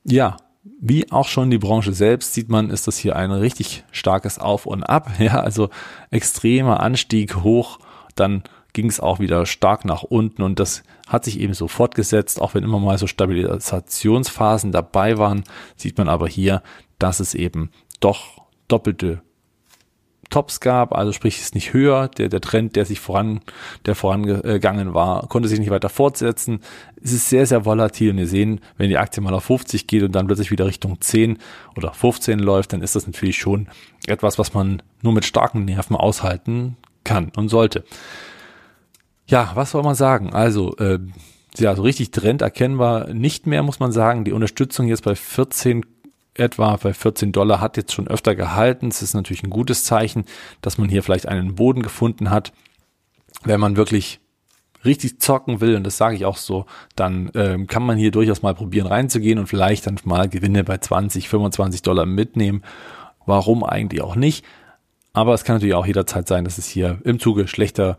Ja, 0.05 0.37
wie 0.81 1.11
auch 1.13 1.29
schon 1.29 1.51
die 1.51 1.59
Branche 1.59 1.93
selbst 1.93 2.33
sieht 2.35 2.49
man, 2.49 2.71
ist 2.71 2.87
das 2.87 2.97
hier 2.97 3.17
ein 3.17 3.31
richtig 3.31 3.85
starkes 3.91 4.39
Auf 4.39 4.67
und 4.67 4.83
Ab. 4.83 5.11
Ja, 5.19 5.41
also 5.41 5.71
extremer 6.11 6.81
Anstieg 6.81 7.37
hoch, 7.37 7.79
dann 8.15 8.43
ging 8.73 8.89
es 8.89 9.01
auch 9.01 9.21
wieder 9.21 9.47
stark 9.47 9.85
nach 9.85 10.03
unten 10.03 10.43
und 10.43 10.59
das 10.59 10.83
hat 11.07 11.25
sich 11.25 11.39
eben 11.39 11.55
so 11.55 11.69
fortgesetzt, 11.69 12.41
auch 12.41 12.55
wenn 12.55 12.65
immer 12.65 12.81
mal 12.81 12.99
so 12.99 13.07
Stabilisationsphasen 13.07 14.73
dabei 14.73 15.17
waren, 15.17 15.45
sieht 15.77 15.97
man 15.97 16.09
aber 16.09 16.29
hier, 16.29 16.63
dass 16.99 17.21
es 17.21 17.35
eben 17.35 17.71
doch 18.01 18.43
doppelte 18.69 19.23
Tops 20.35 20.59
gab, 20.59 20.93
also 20.93 21.13
sprich 21.13 21.41
ist 21.41 21.55
nicht 21.55 21.73
höher, 21.73 22.09
der, 22.09 22.29
der 22.29 22.41
Trend, 22.41 22.75
der 22.75 22.85
sich 22.87 22.99
voran, 22.99 23.41
der 23.87 23.95
vorangegangen 23.95 24.93
war, 24.93 25.29
konnte 25.29 25.49
sich 25.49 25.61
nicht 25.61 25.71
weiter 25.71 25.89
fortsetzen. 25.89 26.59
Es 27.01 27.13
ist 27.13 27.29
sehr, 27.29 27.47
sehr 27.47 27.65
volatil 27.65 28.11
und 28.11 28.17
wir 28.17 28.27
sehen, 28.27 28.61
wenn 28.77 28.89
die 28.89 28.99
Aktie 28.99 29.23
mal 29.23 29.33
auf 29.33 29.45
50 29.45 29.87
geht 29.87 30.03
und 30.03 30.11
dann 30.11 30.27
plötzlich 30.27 30.51
wieder 30.51 30.67
Richtung 30.67 31.01
10 31.01 31.39
oder 31.77 31.93
15 31.93 32.41
läuft, 32.41 32.73
dann 32.73 32.83
ist 32.83 32.97
das 32.97 33.07
natürlich 33.07 33.39
schon 33.39 33.69
etwas, 34.09 34.37
was 34.37 34.55
man 34.55 34.83
nur 35.03 35.13
mit 35.13 35.25
starken 35.25 35.67
Nerven 35.67 35.95
aushalten 35.95 36.79
kann 37.05 37.31
und 37.37 37.49
sollte. 37.49 37.85
Ja, 39.29 39.53
was 39.55 39.71
soll 39.71 39.85
man 39.85 39.95
sagen? 39.95 40.35
Also, 40.35 40.77
äh, 40.79 40.99
ja, 41.59 41.77
so 41.77 41.83
richtig 41.83 42.11
Trend 42.11 42.43
erkennbar 42.43 43.15
nicht 43.15 43.47
mehr, 43.47 43.63
muss 43.63 43.79
man 43.79 43.93
sagen. 43.93 44.25
Die 44.25 44.33
Unterstützung 44.33 44.89
jetzt 44.89 45.05
bei 45.05 45.15
14 45.15 45.85
etwa 46.35 46.77
bei 46.77 46.93
14 46.93 47.33
Dollar 47.33 47.61
hat 47.61 47.77
jetzt 47.77 47.93
schon 47.93 48.09
öfter 48.09 48.35
gehalten. 48.35 48.89
Es 48.89 49.03
ist 49.03 49.15
natürlich 49.15 49.43
ein 49.43 49.51
gutes 49.51 49.85
Zeichen, 49.85 50.25
dass 50.61 50.79
man 50.79 50.89
hier 50.89 51.03
vielleicht 51.03 51.27
einen 51.27 51.55
Boden 51.55 51.83
gefunden 51.83 52.31
hat. 52.31 52.53
Wenn 53.45 53.61
man 53.61 53.77
wirklich 53.77 54.21
richtig 54.85 55.21
zocken 55.21 55.61
will, 55.61 55.77
und 55.77 55.85
das 55.85 55.97
sage 55.97 56.17
ich 56.17 56.25
auch 56.25 56.37
so, 56.37 56.67
dann 56.95 57.31
ähm, 57.35 57.67
kann 57.67 57.85
man 57.85 57.97
hier 57.97 58.11
durchaus 58.11 58.43
mal 58.43 58.55
probieren 58.55 58.87
reinzugehen 58.87 59.39
und 59.39 59.47
vielleicht 59.47 59.87
dann 59.87 59.99
mal 60.05 60.29
Gewinne 60.29 60.65
bei 60.65 60.79
20, 60.79 61.29
25 61.29 61.83
Dollar 61.83 62.07
mitnehmen. 62.07 62.63
Warum 63.27 63.65
eigentlich 63.65 64.03
auch 64.03 64.17
nicht? 64.17 64.45
Aber 65.13 65.33
es 65.33 65.45
kann 65.45 65.57
natürlich 65.57 65.75
auch 65.75 65.87
jederzeit 65.87 66.29
sein, 66.29 66.45
dass 66.45 66.59
es 66.59 66.67
hier 66.67 66.99
im 67.05 67.19
Zuge 67.19 67.49
schlechter 67.49 67.97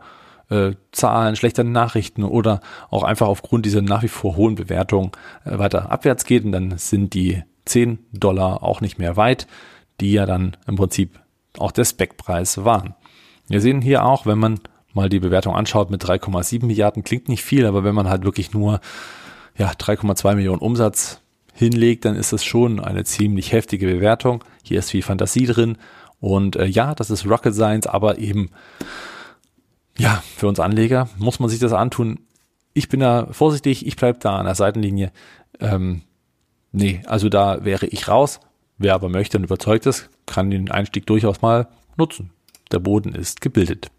äh, 0.48 0.72
Zahlen, 0.92 1.34
schlechter 1.34 1.64
Nachrichten 1.64 2.22
oder 2.22 2.60
auch 2.90 3.02
einfach 3.02 3.26
aufgrund 3.26 3.66
dieser 3.66 3.82
nach 3.82 4.02
wie 4.02 4.08
vor 4.08 4.36
hohen 4.36 4.54
Bewertung 4.54 5.16
äh, 5.44 5.58
weiter 5.58 5.90
abwärts 5.90 6.24
geht 6.24 6.44
und 6.44 6.52
dann 6.52 6.78
sind 6.78 7.14
die 7.14 7.42
10 7.66 7.98
Dollar 8.12 8.62
auch 8.62 8.80
nicht 8.80 8.98
mehr 8.98 9.16
weit, 9.16 9.46
die 10.00 10.12
ja 10.12 10.26
dann 10.26 10.56
im 10.66 10.76
Prinzip 10.76 11.20
auch 11.58 11.72
der 11.72 11.84
Speckpreis 11.84 12.64
waren. 12.64 12.94
Wir 13.48 13.60
sehen 13.60 13.80
hier 13.80 14.04
auch, 14.04 14.26
wenn 14.26 14.38
man 14.38 14.60
mal 14.92 15.08
die 15.08 15.20
Bewertung 15.20 15.54
anschaut 15.54 15.90
mit 15.90 16.02
3,7 16.02 16.64
Milliarden, 16.64 17.04
klingt 17.04 17.28
nicht 17.28 17.44
viel, 17.44 17.66
aber 17.66 17.84
wenn 17.84 17.94
man 17.94 18.08
halt 18.08 18.24
wirklich 18.24 18.52
nur 18.52 18.80
ja, 19.56 19.70
3,2 19.70 20.34
Millionen 20.34 20.60
Umsatz 20.60 21.20
hinlegt, 21.52 22.04
dann 22.04 22.16
ist 22.16 22.32
das 22.32 22.44
schon 22.44 22.80
eine 22.80 23.04
ziemlich 23.04 23.52
heftige 23.52 23.86
Bewertung. 23.86 24.44
Hier 24.62 24.78
ist 24.78 24.90
viel 24.90 25.02
Fantasie 25.02 25.46
drin 25.46 25.78
und 26.20 26.56
äh, 26.56 26.66
ja, 26.66 26.94
das 26.94 27.10
ist 27.10 27.26
Rocket 27.26 27.54
Science, 27.54 27.86
aber 27.86 28.18
eben 28.18 28.50
ja, 29.98 30.22
für 30.36 30.48
uns 30.48 30.60
Anleger 30.60 31.08
muss 31.18 31.40
man 31.40 31.48
sich 31.48 31.58
das 31.58 31.72
antun. 31.72 32.20
Ich 32.74 32.88
bin 32.88 33.00
da 33.00 33.28
vorsichtig, 33.30 33.86
ich 33.86 33.96
bleibe 33.96 34.18
da 34.18 34.36
an 34.36 34.44
der 34.44 34.54
Seitenlinie. 34.54 35.10
Ähm, 35.60 36.02
Nee, 36.78 37.00
also 37.06 37.30
da 37.30 37.64
wäre 37.64 37.86
ich 37.86 38.06
raus. 38.06 38.38
Wer 38.76 38.92
aber 38.92 39.08
möchte 39.08 39.38
und 39.38 39.44
überzeugt 39.44 39.86
ist, 39.86 40.10
kann 40.26 40.50
den 40.50 40.70
Einstieg 40.70 41.06
durchaus 41.06 41.40
mal 41.40 41.68
nutzen. 41.96 42.32
Der 42.70 42.80
Boden 42.80 43.14
ist 43.14 43.40
gebildet. 43.40 43.90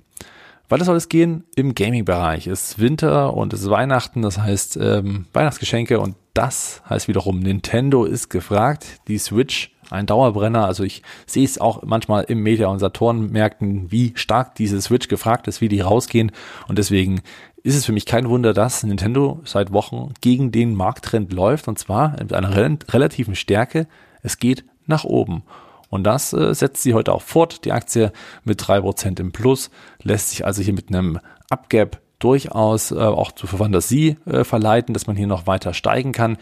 Weiter 0.69 0.85
soll 0.85 0.95
es 0.95 1.09
gehen 1.09 1.43
im 1.55 1.73
Gaming-Bereich. 1.73 2.45
Es 2.45 2.69
ist 2.69 2.79
Winter 2.79 3.33
und 3.33 3.51
es 3.53 3.61
ist 3.61 3.71
Weihnachten, 3.71 4.21
das 4.21 4.37
heißt 4.37 4.77
ähm, 4.79 5.25
Weihnachtsgeschenke 5.33 5.99
und 5.99 6.17
das 6.35 6.83
heißt 6.87 7.07
wiederum, 7.07 7.39
Nintendo 7.39 8.05
ist 8.05 8.29
gefragt. 8.29 8.99
Die 9.07 9.17
Switch, 9.17 9.71
ein 9.89 10.05
Dauerbrenner. 10.05 10.65
Also 10.65 10.83
ich 10.83 11.01
sehe 11.25 11.45
es 11.45 11.59
auch 11.59 11.81
manchmal 11.81 12.25
im 12.25 12.43
Media- 12.43 12.67
und 12.67 12.77
Saturn-Märkten, 12.77 13.91
wie 13.91 14.13
stark 14.15 14.53
diese 14.53 14.79
Switch 14.81 15.07
gefragt 15.07 15.47
ist, 15.47 15.61
wie 15.61 15.69
die 15.69 15.79
rausgehen. 15.79 16.31
Und 16.67 16.77
deswegen 16.77 17.21
ist 17.67 17.75
es 17.75 17.85
für 17.85 17.91
mich 17.91 18.05
kein 18.05 18.29
Wunder, 18.29 18.53
dass 18.53 18.83
Nintendo 18.83 19.41
seit 19.43 19.73
Wochen 19.73 20.13
gegen 20.21 20.53
den 20.53 20.73
Markttrend 20.73 21.33
läuft 21.33 21.67
und 21.67 21.77
zwar 21.77 22.11
mit 22.11 22.31
einer 22.31 22.55
rel 22.55 22.77
relativen 22.87 23.35
Stärke. 23.35 23.87
Es 24.23 24.39
geht 24.39 24.63
nach 24.85 25.03
oben. 25.03 25.43
Und 25.89 26.05
das 26.05 26.31
äh, 26.31 26.53
setzt 26.53 26.81
sie 26.81 26.93
heute 26.93 27.11
auch 27.11 27.21
fort. 27.21 27.65
Die 27.65 27.73
Aktie 27.73 28.13
mit 28.45 28.65
drei 28.65 28.79
Prozent 28.79 29.19
im 29.19 29.33
Plus 29.33 29.69
lässt 30.01 30.29
sich 30.29 30.45
also 30.45 30.61
hier 30.61 30.73
mit 30.73 30.87
einem 30.87 31.19
Upgap 31.49 31.99
durchaus 32.19 32.91
äh, 32.91 32.95
auch 32.95 33.33
zur 33.33 33.49
Fantasie 33.49 34.15
äh, 34.25 34.45
verleiten, 34.45 34.93
dass 34.93 35.07
man 35.07 35.17
hier 35.17 35.27
noch 35.27 35.45
weiter 35.45 35.73
steigen 35.73 36.13
kann. 36.13 36.37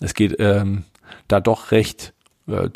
Es 0.00 0.12
geht 0.12 0.36
ähm, 0.38 0.84
da 1.28 1.40
doch 1.40 1.70
recht 1.70 2.12
äh, 2.46 2.68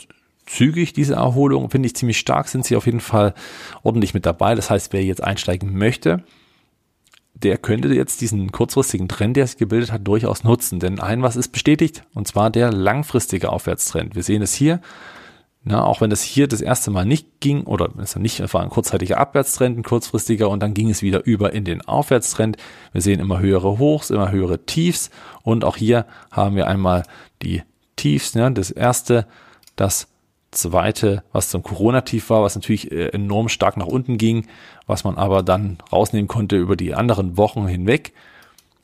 zügig, 0.47 0.95
diese 0.95 1.17
Erholung, 1.17 1.69
finde 1.69 1.89
ich 1.89 1.97
ziemlich 1.97 2.19
stark, 2.19 2.49
sind 2.49 2.65
sie 2.65 2.77
auf 2.77 2.87
jeden 2.87 3.01
Fall 3.01 3.35
ordentlich 3.83 4.15
mit 4.15 4.25
dabei. 4.25 4.55
Das 4.55 4.71
heißt, 4.71 4.95
wer 4.95 5.05
jetzt 5.05 5.23
einsteigen 5.23 5.77
möchte, 5.77 6.25
der 7.43 7.59
könnte 7.59 7.89
jetzt 7.89 8.21
diesen 8.21 8.53
kurzfristigen 8.53 9.09
Trend, 9.09 9.37
der 9.37 9.47
sich 9.47 9.57
gebildet 9.57 9.93
hat, 9.93 10.07
durchaus 10.07 10.45
nutzen. 10.45 10.81
Denn 10.81 11.01
ein 11.01 11.23
was 11.23 11.37
ist 11.37 11.49
bestätigt, 11.49 12.05
und 12.15 12.29
zwar 12.29 12.51
der 12.51 12.73
langfristige 12.73 13.51
Aufwärtstrend. 13.51 14.15
Wir 14.15 14.23
sehen 14.23 14.43
es 14.43 14.55
hier, 14.55 14.81
na, 15.65 15.85
auch 15.85 16.01
wenn 16.01 16.11
es 16.11 16.23
hier 16.23 16.49
das 16.49 16.61
erste 16.61 16.91
Mal 16.91 17.05
nicht 17.05 17.41
ging, 17.41 17.63
oder 17.65 17.91
es 17.99 18.17
nicht, 18.17 18.41
es 18.41 18.53
war 18.53 18.63
ein 18.63 18.69
kurzzeitiger 18.69 19.19
Abwärtstrend, 19.19 19.79
ein 19.79 19.85
kurzfristiger, 19.85 20.49
und 20.49 20.61
dann 20.61 20.75
ging 20.75 20.91
es 20.91 21.03
wieder 21.03 21.25
über 21.25 21.53
in 21.53 21.65
den 21.65 21.83
Aufwärtstrend. 21.83 22.57
Wir 22.93 23.01
sehen 23.01 23.21
immer 23.21 23.39
höhere 23.39 23.79
Hochs, 23.79 24.11
immer 24.11 24.33
höhere 24.33 24.65
Tiefs, 24.67 25.11
und 25.43 25.65
auch 25.65 25.77
hier 25.77 26.07
haben 26.33 26.57
wir 26.57 26.67
einmal 26.67 27.05
die 27.43 27.63
Tiefs, 27.95 28.35
ne, 28.35 28.51
das 28.51 28.71
erste, 28.73 29.27
das 29.77 30.09
zweite, 30.53 31.25
was 31.33 31.51
zum 31.51 31.63
Corona-Tief 31.63 32.31
war, 32.31 32.43
was 32.43 32.55
natürlich 32.55 32.93
äh, 32.93 33.09
enorm 33.09 33.49
stark 33.49 33.77
nach 33.77 33.87
unten 33.87 34.19
ging, 34.19 34.47
was 34.87 35.03
man 35.05 35.17
aber 35.17 35.43
dann 35.43 35.79
rausnehmen 35.91 36.29
konnte 36.29 36.57
über 36.57 36.77
die 36.77 36.95
anderen 36.95 37.37
Wochen 37.37 37.67
hinweg. 37.67 38.13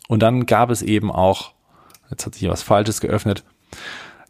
Und 0.08 0.22
dann 0.22 0.46
gab 0.46 0.70
es 0.70 0.82
eben 0.82 1.12
auch, 1.12 1.52
jetzt 2.10 2.26
hat 2.26 2.34
sich 2.34 2.40
hier 2.40 2.50
was 2.50 2.62
Falsches 2.62 3.00
geöffnet, 3.00 3.44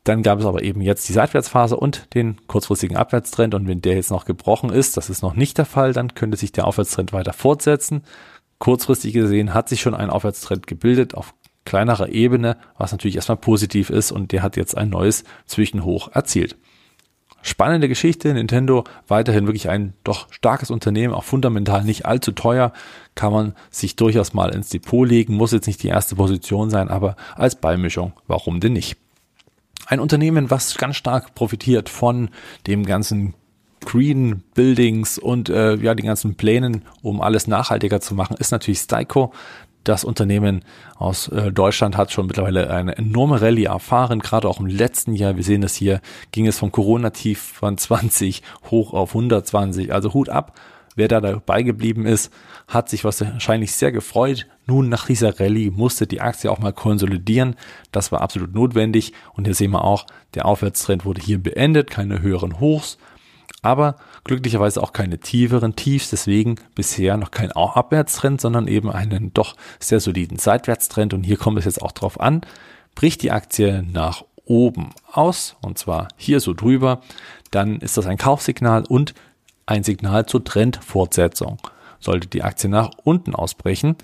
dann 0.04 0.22
gab 0.22 0.38
es 0.38 0.46
aber 0.46 0.62
eben 0.62 0.80
jetzt 0.80 1.08
die 1.08 1.12
Seitwärtsphase 1.12 1.76
und 1.76 2.14
den 2.14 2.38
kurzfristigen 2.46 2.96
Abwärtstrend. 2.96 3.54
Und 3.54 3.68
wenn 3.68 3.82
der 3.82 3.96
jetzt 3.96 4.10
noch 4.10 4.24
gebrochen 4.24 4.70
ist, 4.70 4.96
das 4.96 5.10
ist 5.10 5.22
noch 5.22 5.34
nicht 5.34 5.58
der 5.58 5.66
Fall, 5.66 5.92
dann 5.92 6.14
könnte 6.14 6.36
sich 6.36 6.50
der 6.52 6.66
Aufwärtstrend 6.66 7.12
weiter 7.12 7.32
fortsetzen. 7.32 8.02
Kurzfristig 8.58 9.12
gesehen 9.12 9.54
hat 9.54 9.68
sich 9.68 9.80
schon 9.80 9.94
ein 9.94 10.10
Aufwärtstrend 10.10 10.66
gebildet 10.66 11.14
auf 11.14 11.34
kleinerer 11.64 12.08
Ebene, 12.08 12.56
was 12.78 12.92
natürlich 12.92 13.16
erstmal 13.16 13.36
positiv 13.36 13.90
ist 13.90 14.10
und 14.10 14.32
der 14.32 14.42
hat 14.42 14.56
jetzt 14.56 14.76
ein 14.76 14.88
neues 14.88 15.24
Zwischenhoch 15.44 16.10
erzielt. 16.12 16.56
Spannende 17.48 17.88
Geschichte, 17.88 18.32
Nintendo 18.34 18.84
weiterhin 19.06 19.46
wirklich 19.46 19.70
ein 19.70 19.94
doch 20.04 20.30
starkes 20.30 20.70
Unternehmen, 20.70 21.14
auch 21.14 21.24
fundamental 21.24 21.82
nicht 21.82 22.04
allzu 22.04 22.32
teuer, 22.32 22.72
kann 23.14 23.32
man 23.32 23.54
sich 23.70 23.96
durchaus 23.96 24.34
mal 24.34 24.54
ins 24.54 24.68
Depot 24.68 25.08
legen, 25.08 25.34
muss 25.34 25.52
jetzt 25.52 25.66
nicht 25.66 25.82
die 25.82 25.88
erste 25.88 26.16
Position 26.16 26.68
sein, 26.68 26.88
aber 26.88 27.16
als 27.36 27.56
Beimischung, 27.56 28.12
warum 28.26 28.60
denn 28.60 28.74
nicht? 28.74 28.98
Ein 29.86 30.00
Unternehmen, 30.00 30.50
was 30.50 30.76
ganz 30.76 30.96
stark 30.96 31.34
profitiert 31.34 31.88
von 31.88 32.28
dem 32.66 32.84
ganzen 32.84 33.32
Green 33.80 34.42
Buildings 34.54 35.18
und 35.18 35.48
äh, 35.48 35.76
ja 35.76 35.94
die 35.94 36.02
ganzen 36.02 36.34
Plänen, 36.34 36.82
um 37.00 37.22
alles 37.22 37.46
nachhaltiger 37.46 38.00
zu 38.00 38.14
machen, 38.14 38.36
ist 38.38 38.52
natürlich 38.52 38.80
Styco. 38.80 39.32
Das 39.88 40.04
Unternehmen 40.04 40.66
aus 40.96 41.28
äh, 41.28 41.50
Deutschland 41.50 41.96
hat 41.96 42.12
schon 42.12 42.26
mittlerweile 42.26 42.68
eine 42.68 42.98
enorme 42.98 43.40
Rallye 43.40 43.64
erfahren, 43.64 44.18
gerade 44.18 44.46
auch 44.46 44.60
im 44.60 44.66
letzten 44.66 45.14
Jahr. 45.14 45.36
Wir 45.36 45.44
sehen 45.44 45.62
es 45.62 45.74
hier, 45.74 46.02
ging 46.30 46.46
es 46.46 46.58
vom 46.58 46.70
Corona-Tief 46.70 47.40
von 47.40 47.78
20 47.78 48.42
hoch 48.70 48.92
auf 48.92 49.14
120. 49.14 49.90
Also 49.90 50.12
Hut 50.12 50.28
ab, 50.28 50.60
wer 50.94 51.08
da 51.08 51.22
dabei 51.22 51.62
geblieben 51.62 52.04
ist, 52.04 52.30
hat 52.66 52.90
sich 52.90 53.02
wahrscheinlich 53.02 53.72
sehr 53.72 53.90
gefreut. 53.90 54.46
Nun, 54.66 54.90
nach 54.90 55.06
dieser 55.06 55.40
Rallye 55.40 55.70
musste 55.70 56.06
die 56.06 56.20
Aktie 56.20 56.50
auch 56.52 56.58
mal 56.58 56.74
konsolidieren. 56.74 57.56
Das 57.90 58.12
war 58.12 58.20
absolut 58.20 58.52
notwendig. 58.52 59.14
Und 59.32 59.46
hier 59.46 59.54
sehen 59.54 59.70
wir 59.70 59.84
auch, 59.84 60.04
der 60.34 60.44
Aufwärtstrend 60.44 61.06
wurde 61.06 61.22
hier 61.22 61.42
beendet, 61.42 61.88
keine 61.90 62.20
höheren 62.20 62.60
Hochs, 62.60 62.98
aber 63.62 63.96
glücklicherweise 64.24 64.82
auch 64.82 64.92
keine 64.92 65.18
tieferen 65.18 65.76
Tiefs. 65.76 66.10
Deswegen 66.10 66.56
bisher 66.74 67.16
noch 67.16 67.30
kein 67.30 67.52
Abwärtstrend, 67.52 68.40
sondern 68.40 68.68
eben 68.68 68.90
einen 68.90 69.32
doch 69.34 69.56
sehr 69.80 70.00
soliden 70.00 70.38
Seitwärtstrend. 70.38 71.14
Und 71.14 71.24
hier 71.24 71.36
kommt 71.36 71.58
es 71.58 71.64
jetzt 71.64 71.82
auch 71.82 71.92
drauf 71.92 72.20
an, 72.20 72.42
bricht 72.94 73.22
die 73.22 73.32
Aktie 73.32 73.84
nach 73.90 74.24
oben 74.44 74.90
aus, 75.12 75.56
und 75.60 75.78
zwar 75.78 76.08
hier 76.16 76.40
so 76.40 76.54
drüber, 76.54 77.02
dann 77.50 77.80
ist 77.80 77.96
das 77.96 78.06
ein 78.06 78.16
Kaufsignal 78.16 78.84
und 78.86 79.14
ein 79.66 79.84
Signal 79.84 80.26
zur 80.26 80.42
Trendfortsetzung. 80.42 81.58
Sollte 82.00 82.28
die 82.28 82.42
Aktie 82.42 82.70
nach 82.70 82.90
unten 83.04 83.34
ausbrechen, 83.34 83.96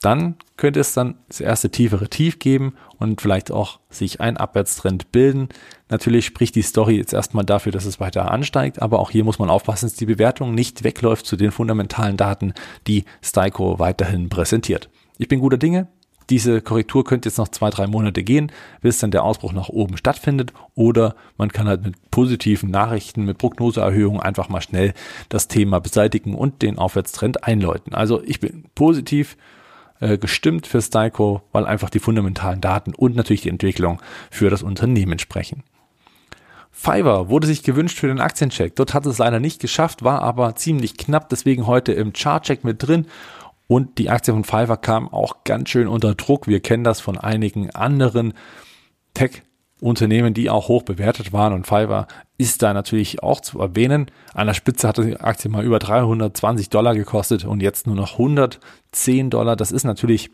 dann 0.00 0.36
könnte 0.56 0.80
es 0.80 0.94
dann 0.94 1.16
das 1.28 1.40
erste 1.40 1.70
tiefere 1.70 2.08
Tief 2.08 2.38
geben 2.38 2.74
und 2.98 3.20
vielleicht 3.20 3.50
auch 3.50 3.80
sich 3.90 4.20
ein 4.20 4.36
Abwärtstrend 4.36 5.12
bilden. 5.12 5.48
Natürlich 5.88 6.26
spricht 6.26 6.54
die 6.54 6.62
Story 6.62 6.96
jetzt 6.96 7.12
erstmal 7.12 7.44
dafür, 7.44 7.72
dass 7.72 7.84
es 7.84 8.00
weiter 8.00 8.30
ansteigt, 8.30 8.80
aber 8.80 8.98
auch 8.98 9.10
hier 9.10 9.24
muss 9.24 9.38
man 9.38 9.50
aufpassen, 9.50 9.86
dass 9.86 9.96
die 9.96 10.06
Bewertung 10.06 10.54
nicht 10.54 10.84
wegläuft 10.84 11.26
zu 11.26 11.36
den 11.36 11.50
fundamentalen 11.50 12.16
Daten, 12.16 12.54
die 12.86 13.04
Styco 13.22 13.78
weiterhin 13.78 14.28
präsentiert. 14.28 14.88
Ich 15.18 15.28
bin 15.28 15.40
guter 15.40 15.58
Dinge, 15.58 15.88
diese 16.30 16.62
Korrektur 16.62 17.04
könnte 17.04 17.28
jetzt 17.28 17.38
noch 17.38 17.48
zwei, 17.48 17.70
drei 17.70 17.88
Monate 17.88 18.22
gehen, 18.22 18.52
bis 18.80 18.98
dann 18.98 19.10
der 19.10 19.24
Ausbruch 19.24 19.52
nach 19.52 19.68
oben 19.68 19.96
stattfindet. 19.96 20.52
Oder 20.76 21.16
man 21.36 21.50
kann 21.50 21.66
halt 21.66 21.82
mit 21.82 21.96
positiven 22.12 22.70
Nachrichten, 22.70 23.24
mit 23.24 23.36
Prognoseerhöhungen 23.38 24.20
einfach 24.20 24.48
mal 24.48 24.60
schnell 24.60 24.94
das 25.28 25.48
Thema 25.48 25.80
beseitigen 25.80 26.36
und 26.36 26.62
den 26.62 26.78
Aufwärtstrend 26.78 27.42
einläuten. 27.42 27.94
Also 27.94 28.22
ich 28.22 28.38
bin 28.38 28.64
positiv 28.76 29.36
äh, 30.00 30.18
gestimmt 30.18 30.66
für 30.66 30.82
Styco, 30.82 31.42
weil 31.52 31.66
einfach 31.66 31.90
die 31.90 32.00
fundamentalen 32.00 32.60
Daten 32.60 32.94
und 32.94 33.16
natürlich 33.16 33.42
die 33.42 33.50
Entwicklung 33.50 34.00
für 34.30 34.50
das 34.50 34.62
Unternehmen 34.62 35.18
sprechen. 35.18 35.62
Fiverr 36.72 37.28
wurde 37.28 37.46
sich 37.46 37.62
gewünscht 37.62 37.98
für 37.98 38.08
den 38.08 38.20
Aktiencheck. 38.20 38.74
Dort 38.76 38.94
hat 38.94 39.04
es 39.06 39.18
leider 39.18 39.40
nicht 39.40 39.60
geschafft, 39.60 40.02
war 40.02 40.22
aber 40.22 40.56
ziemlich 40.56 40.96
knapp, 40.96 41.28
deswegen 41.28 41.66
heute 41.66 41.92
im 41.92 42.12
Chartcheck 42.12 42.64
mit 42.64 42.82
drin 42.82 43.06
und 43.66 43.98
die 43.98 44.10
Aktie 44.10 44.32
von 44.32 44.44
Fiverr 44.44 44.78
kam 44.78 45.08
auch 45.08 45.44
ganz 45.44 45.68
schön 45.68 45.86
unter 45.86 46.14
Druck. 46.14 46.48
Wir 46.48 46.60
kennen 46.60 46.82
das 46.82 47.00
von 47.00 47.18
einigen 47.18 47.70
anderen 47.70 48.34
Tech-Unternehmen, 49.80 50.34
die 50.34 50.50
auch 50.50 50.68
hoch 50.68 50.82
bewertet 50.82 51.32
waren. 51.32 51.52
Und 51.52 51.66
Fiverr 51.66 52.06
ist 52.38 52.62
da 52.62 52.72
natürlich 52.72 53.22
auch 53.22 53.40
zu 53.40 53.60
erwähnen. 53.60 54.06
An 54.34 54.46
der 54.46 54.54
Spitze 54.54 54.86
hat 54.88 54.98
die 54.98 55.18
Aktie 55.18 55.50
mal 55.50 55.64
über 55.64 55.78
320 55.78 56.70
Dollar 56.70 56.94
gekostet 56.94 57.44
und 57.44 57.60
jetzt 57.62 57.86
nur 57.86 57.96
noch 57.96 58.12
110 58.12 59.30
Dollar. 59.30 59.56
Das 59.56 59.72
ist 59.72 59.84
natürlich 59.84 60.30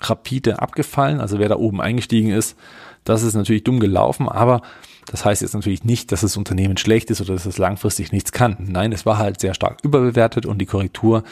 rapide 0.00 0.60
abgefallen. 0.60 1.20
Also 1.20 1.38
wer 1.38 1.48
da 1.48 1.56
oben 1.56 1.80
eingestiegen 1.80 2.30
ist, 2.30 2.56
das 3.04 3.22
ist 3.22 3.34
natürlich 3.34 3.64
dumm 3.64 3.80
gelaufen, 3.80 4.28
aber 4.28 4.62
das 5.06 5.24
heißt 5.24 5.42
jetzt 5.42 5.54
natürlich 5.54 5.84
nicht, 5.84 6.10
dass 6.10 6.22
das 6.22 6.36
Unternehmen 6.36 6.76
schlecht 6.76 7.10
ist 7.10 7.20
oder 7.20 7.34
dass 7.34 7.46
es 7.46 7.58
langfristig 7.58 8.12
nichts 8.12 8.32
kann. 8.32 8.56
Nein, 8.58 8.92
es 8.92 9.06
war 9.06 9.18
halt 9.18 9.40
sehr 9.40 9.54
stark 9.54 9.78
überbewertet 9.82 10.46
und 10.46 10.58
die 10.58 10.66
Korrektur, 10.66 11.22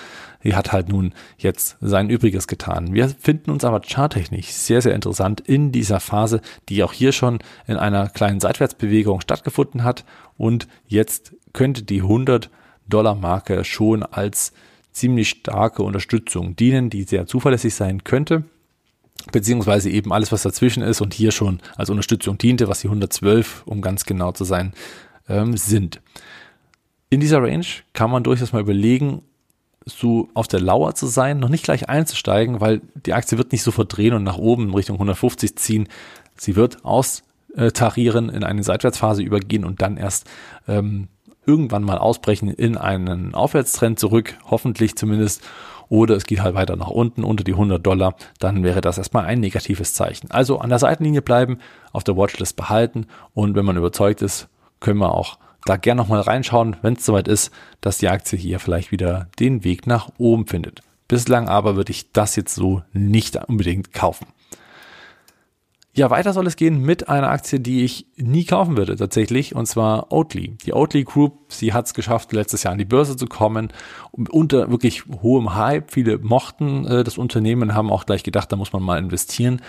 die 0.44 0.54
hat 0.54 0.72
halt 0.72 0.88
nun 0.88 1.12
jetzt 1.38 1.76
sein 1.80 2.08
Übriges 2.08 2.46
getan. 2.46 2.94
Wir 2.94 3.08
finden 3.08 3.50
uns 3.50 3.64
aber 3.64 3.80
charttechnisch 3.80 4.46
sehr, 4.46 4.80
sehr 4.80 4.94
interessant 4.94 5.40
in 5.40 5.72
dieser 5.72 5.98
Phase, 5.98 6.40
die 6.68 6.84
auch 6.84 6.92
hier 6.92 7.12
schon 7.12 7.40
in 7.66 7.76
einer 7.76 8.08
kleinen 8.08 8.40
Seitwärtsbewegung 8.40 9.20
stattgefunden 9.20 9.82
hat 9.82 10.04
und 10.36 10.68
jetzt 10.86 11.34
könnte 11.52 11.82
die 11.82 12.02
100 12.02 12.50
Dollar 12.88 13.14
Marke 13.14 13.64
schon 13.64 14.02
als 14.02 14.52
ziemlich 14.92 15.30
starke 15.30 15.82
Unterstützung 15.82 16.54
dienen, 16.54 16.90
die 16.90 17.02
sehr 17.02 17.26
zuverlässig 17.26 17.74
sein 17.74 18.04
könnte 18.04 18.44
beziehungsweise 19.32 19.90
eben 19.90 20.12
alles, 20.12 20.32
was 20.32 20.42
dazwischen 20.42 20.82
ist 20.82 21.00
und 21.00 21.14
hier 21.14 21.32
schon 21.32 21.60
als 21.76 21.90
Unterstützung 21.90 22.38
diente, 22.38 22.68
was 22.68 22.80
die 22.80 22.88
112, 22.88 23.62
um 23.66 23.80
ganz 23.80 24.04
genau 24.04 24.32
zu 24.32 24.44
sein, 24.44 24.72
ähm, 25.28 25.56
sind. 25.56 26.00
In 27.10 27.20
dieser 27.20 27.42
Range 27.42 27.66
kann 27.92 28.10
man 28.10 28.24
durchaus 28.24 28.52
mal 28.52 28.60
überlegen, 28.60 29.22
so 29.86 30.28
auf 30.34 30.48
der 30.48 30.60
Lauer 30.60 30.94
zu 30.94 31.06
sein, 31.06 31.38
noch 31.38 31.48
nicht 31.48 31.64
gleich 31.64 31.88
einzusteigen, 31.88 32.60
weil 32.60 32.80
die 32.94 33.12
Aktie 33.12 33.38
wird 33.38 33.52
nicht 33.52 33.62
sofort 33.62 33.96
drehen 33.96 34.14
und 34.14 34.24
nach 34.24 34.38
oben 34.38 34.68
in 34.68 34.74
Richtung 34.74 34.96
150 34.96 35.56
ziehen. 35.56 35.88
Sie 36.36 36.56
wird 36.56 36.84
austarieren, 36.84 38.30
in 38.30 38.44
eine 38.44 38.62
Seitwärtsphase 38.62 39.22
übergehen 39.22 39.64
und 39.64 39.82
dann 39.82 39.96
erst 39.96 40.28
ähm, 40.66 41.08
irgendwann 41.46 41.82
mal 41.82 41.98
ausbrechen 41.98 42.48
in 42.48 42.76
einen 42.76 43.34
Aufwärtstrend 43.34 43.98
zurück, 43.98 44.36
hoffentlich 44.50 44.96
zumindest 44.96 45.42
oder 45.88 46.16
es 46.16 46.24
geht 46.24 46.42
halt 46.42 46.54
weiter 46.54 46.76
nach 46.76 46.88
unten 46.88 47.24
unter 47.24 47.44
die 47.44 47.52
100 47.52 47.84
Dollar, 47.84 48.16
dann 48.38 48.62
wäre 48.62 48.80
das 48.80 48.98
erstmal 48.98 49.26
ein 49.26 49.40
negatives 49.40 49.94
Zeichen. 49.94 50.30
Also 50.30 50.58
an 50.58 50.70
der 50.70 50.78
Seitenlinie 50.78 51.22
bleiben, 51.22 51.58
auf 51.92 52.04
der 52.04 52.16
Watchlist 52.16 52.56
behalten 52.56 53.06
und 53.32 53.54
wenn 53.54 53.64
man 53.64 53.76
überzeugt 53.76 54.22
ist, 54.22 54.48
können 54.80 54.98
wir 55.00 55.14
auch 55.14 55.38
da 55.64 55.76
gerne 55.76 56.02
nochmal 56.02 56.20
reinschauen, 56.20 56.76
wenn 56.82 56.94
es 56.94 57.06
soweit 57.06 57.28
ist, 57.28 57.50
dass 57.80 57.98
die 57.98 58.08
Aktie 58.08 58.38
hier 58.38 58.60
vielleicht 58.60 58.92
wieder 58.92 59.28
den 59.38 59.64
Weg 59.64 59.86
nach 59.86 60.10
oben 60.18 60.46
findet. 60.46 60.82
Bislang 61.08 61.48
aber 61.48 61.76
würde 61.76 61.90
ich 61.90 62.12
das 62.12 62.36
jetzt 62.36 62.54
so 62.54 62.82
nicht 62.92 63.36
unbedingt 63.36 63.92
kaufen. 63.92 64.26
Ja, 65.96 66.10
weiter 66.10 66.32
soll 66.32 66.48
es 66.48 66.56
gehen 66.56 66.80
mit 66.80 67.08
einer 67.08 67.30
Aktie, 67.30 67.60
die 67.60 67.84
ich 67.84 68.06
nie 68.16 68.44
kaufen 68.44 68.76
würde 68.76 68.96
tatsächlich, 68.96 69.54
und 69.54 69.66
zwar 69.66 70.10
Oatly. 70.10 70.56
Die 70.66 70.72
Oatly 70.72 71.04
Group, 71.04 71.52
sie 71.52 71.72
hat 71.72 71.86
es 71.86 71.94
geschafft, 71.94 72.32
letztes 72.32 72.64
Jahr 72.64 72.72
an 72.72 72.78
die 72.78 72.84
Börse 72.84 73.16
zu 73.16 73.26
kommen, 73.26 73.68
unter 74.10 74.72
wirklich 74.72 75.04
hohem 75.22 75.54
Hype. 75.54 75.92
Viele 75.92 76.18
mochten 76.18 76.84
äh, 76.84 77.04
das 77.04 77.16
Unternehmen, 77.16 77.74
haben 77.74 77.92
auch 77.92 78.06
gleich 78.06 78.24
gedacht, 78.24 78.50
da 78.50 78.56
muss 78.56 78.72
man 78.72 78.82
mal 78.82 78.98
investieren. 78.98 79.60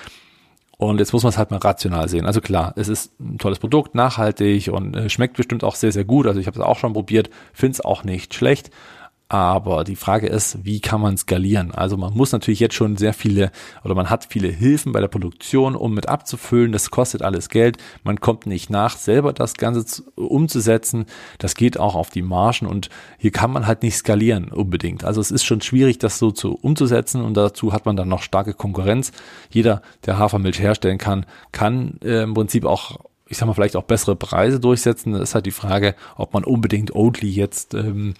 Und 0.77 0.98
jetzt 0.98 1.13
muss 1.13 1.22
man 1.22 1.29
es 1.29 1.38
halt 1.38 1.51
mal 1.51 1.58
rational 1.58 2.10
sehen. 2.10 2.25
Also 2.25 2.41
klar, 2.41 2.74
es 2.75 2.88
ist 2.88 3.17
ein 3.20 3.38
tolles 3.38 3.60
Produkt, 3.60 3.94
nachhaltig 3.94 4.70
und 4.70 4.96
äh, 4.96 5.10
schmeckt 5.10 5.38
bestimmt 5.38 5.63
auch 5.63 5.75
sehr, 5.75 5.91
sehr 5.91 6.05
gut. 6.05 6.25
Also 6.25 6.39
ich 6.39 6.48
habe 6.48 6.58
es 6.58 6.65
auch 6.65 6.79
schon 6.79 6.94
probiert, 6.94 7.29
finde 7.53 7.74
es 7.74 7.86
auch 7.86 8.03
nicht 8.03 8.34
schlecht. 8.34 8.72
Aber 9.27 9.84
die 9.84 9.96
Frage 9.96 10.27
ist, 10.27 10.63
wie 10.65 10.79
kann 10.79 11.01
man 11.01 11.17
skalieren? 11.17 11.72
Also 11.72 11.98
man 11.98 12.13
muss 12.13 12.32
natürlich 12.32 12.60
jetzt 12.60 12.75
schon 12.75 12.96
sehr 12.96 13.13
viele 13.13 13.51
oder 13.84 13.96
man 13.96 14.12
hat 14.12 14.27
viele 14.29 14.50
Hilfen 14.50 14.91
bei 14.91 15.01
der 15.01 15.08
Produktion, 15.08 15.75
um 15.75 15.96
mit 15.96 16.08
abzufüllen. 16.08 16.72
Das 16.72 16.91
kostet 16.91 17.24
alles 17.24 17.50
Geld. 17.50 17.77
Man 18.03 18.20
kommt 18.20 18.46
nicht 18.46 18.70
nach, 18.70 18.98
selber 18.98 19.34
das 19.34 19.55
Ganze 19.55 20.03
umzusetzen. 20.13 21.05
Das 21.39 21.55
geht 21.55 21.79
auch 21.79 21.96
auf 21.96 22.12
die 22.12 22.22
Margen 22.22 22.67
und 22.67 22.89
hier 23.17 23.32
kann 23.32 23.51
man 23.51 23.65
halt 23.65 23.82
nicht 23.82 23.98
skalieren 23.98 24.50
unbedingt. 24.50 25.03
Also 25.03 25.22
es 25.22 25.32
ist 25.32 25.44
schon 25.44 25.62
schwierig, 25.62 25.98
das 25.98 26.20
so 26.20 26.29
zu 26.29 26.53
umzusetzen 26.53 27.24
und 27.24 27.36
dazu 27.36 27.74
hat 27.74 27.88
man 27.88 27.96
dann 27.96 28.08
noch 28.08 28.22
starke 28.22 28.53
Konkurrenz. 28.53 29.12
Jeder, 29.50 29.82
der 30.05 30.20
Hafermilch 30.20 30.60
herstellen 30.60 31.00
kann, 31.00 31.25
kann 31.51 31.98
äh, 32.03 32.22
im 32.22 32.36
Prinzip 32.36 32.63
auch 32.63 33.00
ich 33.27 33.38
sag 33.38 33.48
mal, 33.48 33.53
vielleicht 33.53 33.75
auch 33.75 33.84
bessere 33.84 34.15
Preise 34.15 34.60
durchsetzen. 34.60 35.13
Das 35.13 35.22
ist 35.22 35.36
halt 35.36 35.46
die 35.46 35.51
Frage, 35.51 35.96
ob 36.15 36.34
man 36.34 36.44
unbedingt 36.44 36.96
Oatly 36.96 37.29
jetzt 37.29 37.74
ähm, 37.74 38.13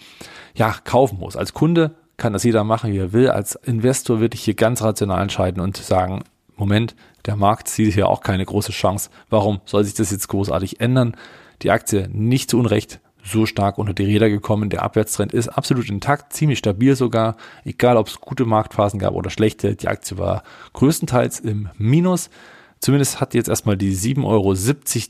ja, 0.56 0.76
kaufen 0.84 1.20
muss. 1.20 1.36
Als 1.36 1.54
Kunde 1.54 1.96
kann 2.18 2.34
das 2.34 2.44
jeder 2.44 2.64
machen, 2.64 2.92
wie 2.92 2.98
er 2.98 3.14
will. 3.14 3.30
Als 3.30 3.56
Investor 3.56 4.20
würde 4.20 4.36
ich 4.36 4.44
hier 4.44 4.56
ganz 4.56 4.82
rational 4.82 5.22
entscheiden 5.22 5.62
und 5.62 5.78
sagen, 5.78 6.24
Moment, 6.56 6.96
der 7.26 7.36
Markt 7.36 7.68
sieht 7.68 7.94
hier 7.94 8.08
auch 8.08 8.22
keine 8.22 8.46
große 8.46 8.72
Chance. 8.72 9.10
Warum 9.30 9.62
soll 9.66 9.84
sich 9.84 9.94
das 9.94 10.12
jetzt 10.12 10.28
großartig 10.28 10.80
ändern? 10.80 11.16
Die 11.62 11.72
Aktie 11.72 12.10
nicht 12.12 12.50
zu 12.50 12.58
Unrecht 12.58 13.00
so 13.26 13.46
stark 13.46 13.78
unter 13.78 13.94
die 13.94 14.06
Räder 14.06 14.30
gekommen. 14.30 14.70
Der 14.70 14.84
Abwärtstrend 14.84 15.34
ist 15.34 15.50
absolut 15.50 15.90
intakt, 15.90 16.32
ziemlich 16.32 16.60
stabil 16.60 16.96
sogar. 16.96 17.36
Egal, 17.64 17.98
ob 17.98 18.08
es 18.08 18.22
gute 18.22 18.46
Marktphasen 18.46 19.00
gab 19.00 19.14
oder 19.14 19.30
schlechte. 19.30 19.76
Die 19.76 19.88
Aktie 19.88 20.18
war 20.18 20.44
größtenteils 20.74 21.40
im 21.40 21.70
Minus. 21.78 22.30
Zumindest 22.80 23.20
hat 23.20 23.34
jetzt 23.34 23.50
erstmal 23.50 23.78
die 23.78 23.96
7,70 23.96 24.26
Euro, 24.26 24.54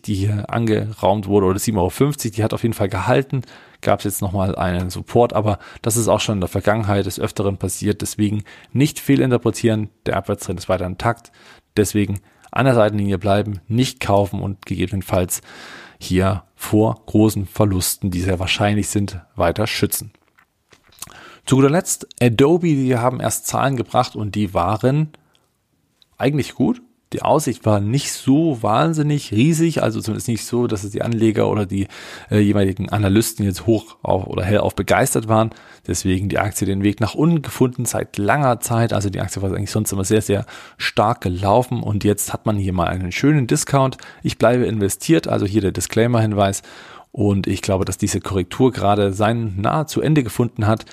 die 0.05 0.13
hier 0.13 0.49
angeraumt 0.49 1.27
wurde, 1.27 1.47
oder 1.47 1.59
7,50 1.59 1.77
Euro, 1.77 2.11
die 2.35 2.43
hat 2.43 2.53
auf 2.53 2.63
jeden 2.63 2.73
Fall 2.73 2.89
gehalten. 2.89 3.41
Gab 3.81 3.99
es 3.99 4.05
jetzt 4.05 4.21
nochmal 4.21 4.55
einen 4.55 4.89
Support, 4.89 5.33
aber 5.33 5.59
das 5.81 5.97
ist 5.97 6.07
auch 6.07 6.19
schon 6.19 6.35
in 6.35 6.41
der 6.41 6.47
Vergangenheit 6.47 7.05
des 7.05 7.19
Öfteren 7.19 7.57
passiert. 7.57 8.01
Deswegen 8.01 8.43
nicht 8.71 8.99
fehlinterpretieren. 8.99 9.89
Der 10.05 10.17
Abwärtstrend 10.17 10.59
ist 10.59 10.69
weiter 10.69 10.85
intakt. 10.85 11.31
Deswegen 11.75 12.21
an 12.51 12.65
der 12.65 12.75
Seitenlinie 12.75 13.17
bleiben, 13.17 13.59
nicht 13.67 13.99
kaufen 13.99 14.39
und 14.39 14.65
gegebenenfalls 14.65 15.41
hier 15.99 16.43
vor 16.55 17.01
großen 17.05 17.45
Verlusten, 17.45 18.11
die 18.11 18.21
sehr 18.21 18.39
wahrscheinlich 18.39 18.87
sind, 18.87 19.19
weiter 19.35 19.67
schützen. 19.67 20.11
Zu 21.45 21.57
guter 21.57 21.69
Letzt, 21.69 22.07
Adobe, 22.21 22.67
die 22.67 22.95
haben 22.95 23.19
erst 23.19 23.47
Zahlen 23.47 23.75
gebracht 23.75 24.15
und 24.15 24.35
die 24.35 24.53
waren 24.53 25.09
eigentlich 26.17 26.55
gut 26.55 26.81
die 27.15 27.21
Aussicht 27.21 27.65
war 27.65 27.79
nicht 27.79 28.11
so 28.11 28.61
wahnsinnig 28.61 29.31
riesig, 29.31 29.81
also 29.81 30.01
zumindest 30.01 30.27
nicht 30.27 30.45
so, 30.45 30.67
dass 30.67 30.83
es 30.83 30.91
die 30.91 31.01
Anleger 31.01 31.49
oder 31.49 31.65
die 31.65 31.87
äh, 32.29 32.39
jeweiligen 32.39 32.89
Analysten 32.89 33.45
jetzt 33.45 33.65
hoch 33.65 33.95
auf 34.01 34.27
oder 34.27 34.43
hell 34.43 34.57
auf 34.57 34.75
begeistert 34.75 35.29
waren. 35.29 35.51
Deswegen 35.87 36.27
die 36.27 36.39
Aktie 36.39 36.67
den 36.67 36.83
Weg 36.83 36.99
nach 36.99 37.15
unten 37.15 37.41
gefunden 37.41 37.85
seit 37.85 38.17
langer 38.17 38.59
Zeit. 38.59 38.91
Also 38.91 39.09
die 39.09 39.21
Aktie 39.21 39.41
war 39.41 39.49
eigentlich 39.49 39.71
sonst 39.71 39.93
immer 39.93 40.03
sehr, 40.03 40.21
sehr 40.21 40.45
stark 40.77 41.21
gelaufen 41.21 41.81
und 41.81 42.03
jetzt 42.03 42.33
hat 42.33 42.45
man 42.45 42.57
hier 42.57 42.73
mal 42.73 42.87
einen 42.87 43.13
schönen 43.13 43.47
Discount. 43.47 43.95
Ich 44.21 44.37
bleibe 44.37 44.65
investiert, 44.65 45.29
also 45.29 45.45
hier 45.45 45.61
der 45.61 45.71
Disclaimer-Hinweis. 45.71 46.63
Und 47.15 47.47
ich 47.47 47.61
glaube, 47.61 47.85
dass 47.85 47.97
diese 47.97 48.19
Korrektur 48.19 48.73
gerade 48.73 49.13
sein 49.13 49.55
nahe 49.55 49.85
zu 49.85 50.01
Ende 50.01 50.21
gefunden 50.21 50.67
hat. 50.67 50.83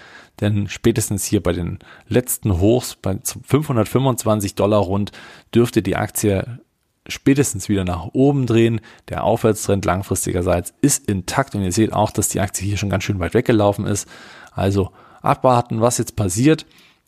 Denn 0.40 0.68
spätestens 0.68 1.24
hier 1.24 1.42
bei 1.42 1.52
den 1.52 1.80
letzten 2.06 2.60
Hochs 2.60 2.94
bei 2.94 3.18
525 3.42 4.54
Dollar 4.54 4.78
rund 4.78 5.10
dürfte 5.52 5.82
die 5.82 5.96
Aktie 5.96 6.60
spätestens 7.08 7.68
wieder 7.68 7.82
nach 7.84 8.10
oben 8.12 8.46
drehen. 8.46 8.80
Der 9.08 9.24
Aufwärtstrend 9.24 9.84
langfristigerseits 9.84 10.72
ist 10.80 11.08
intakt 11.08 11.56
und 11.56 11.64
ihr 11.64 11.72
seht 11.72 11.92
auch, 11.92 12.12
dass 12.12 12.28
die 12.28 12.38
Aktie 12.38 12.68
hier 12.68 12.76
schon 12.76 12.90
ganz 12.90 13.02
schön 13.02 13.18
weit 13.18 13.34
weggelaufen 13.34 13.84
ist. 13.84 14.06
Also 14.52 14.92
abwarten, 15.22 15.80
was 15.80 15.98
jetzt 15.98 16.14
passiert. 16.14 16.66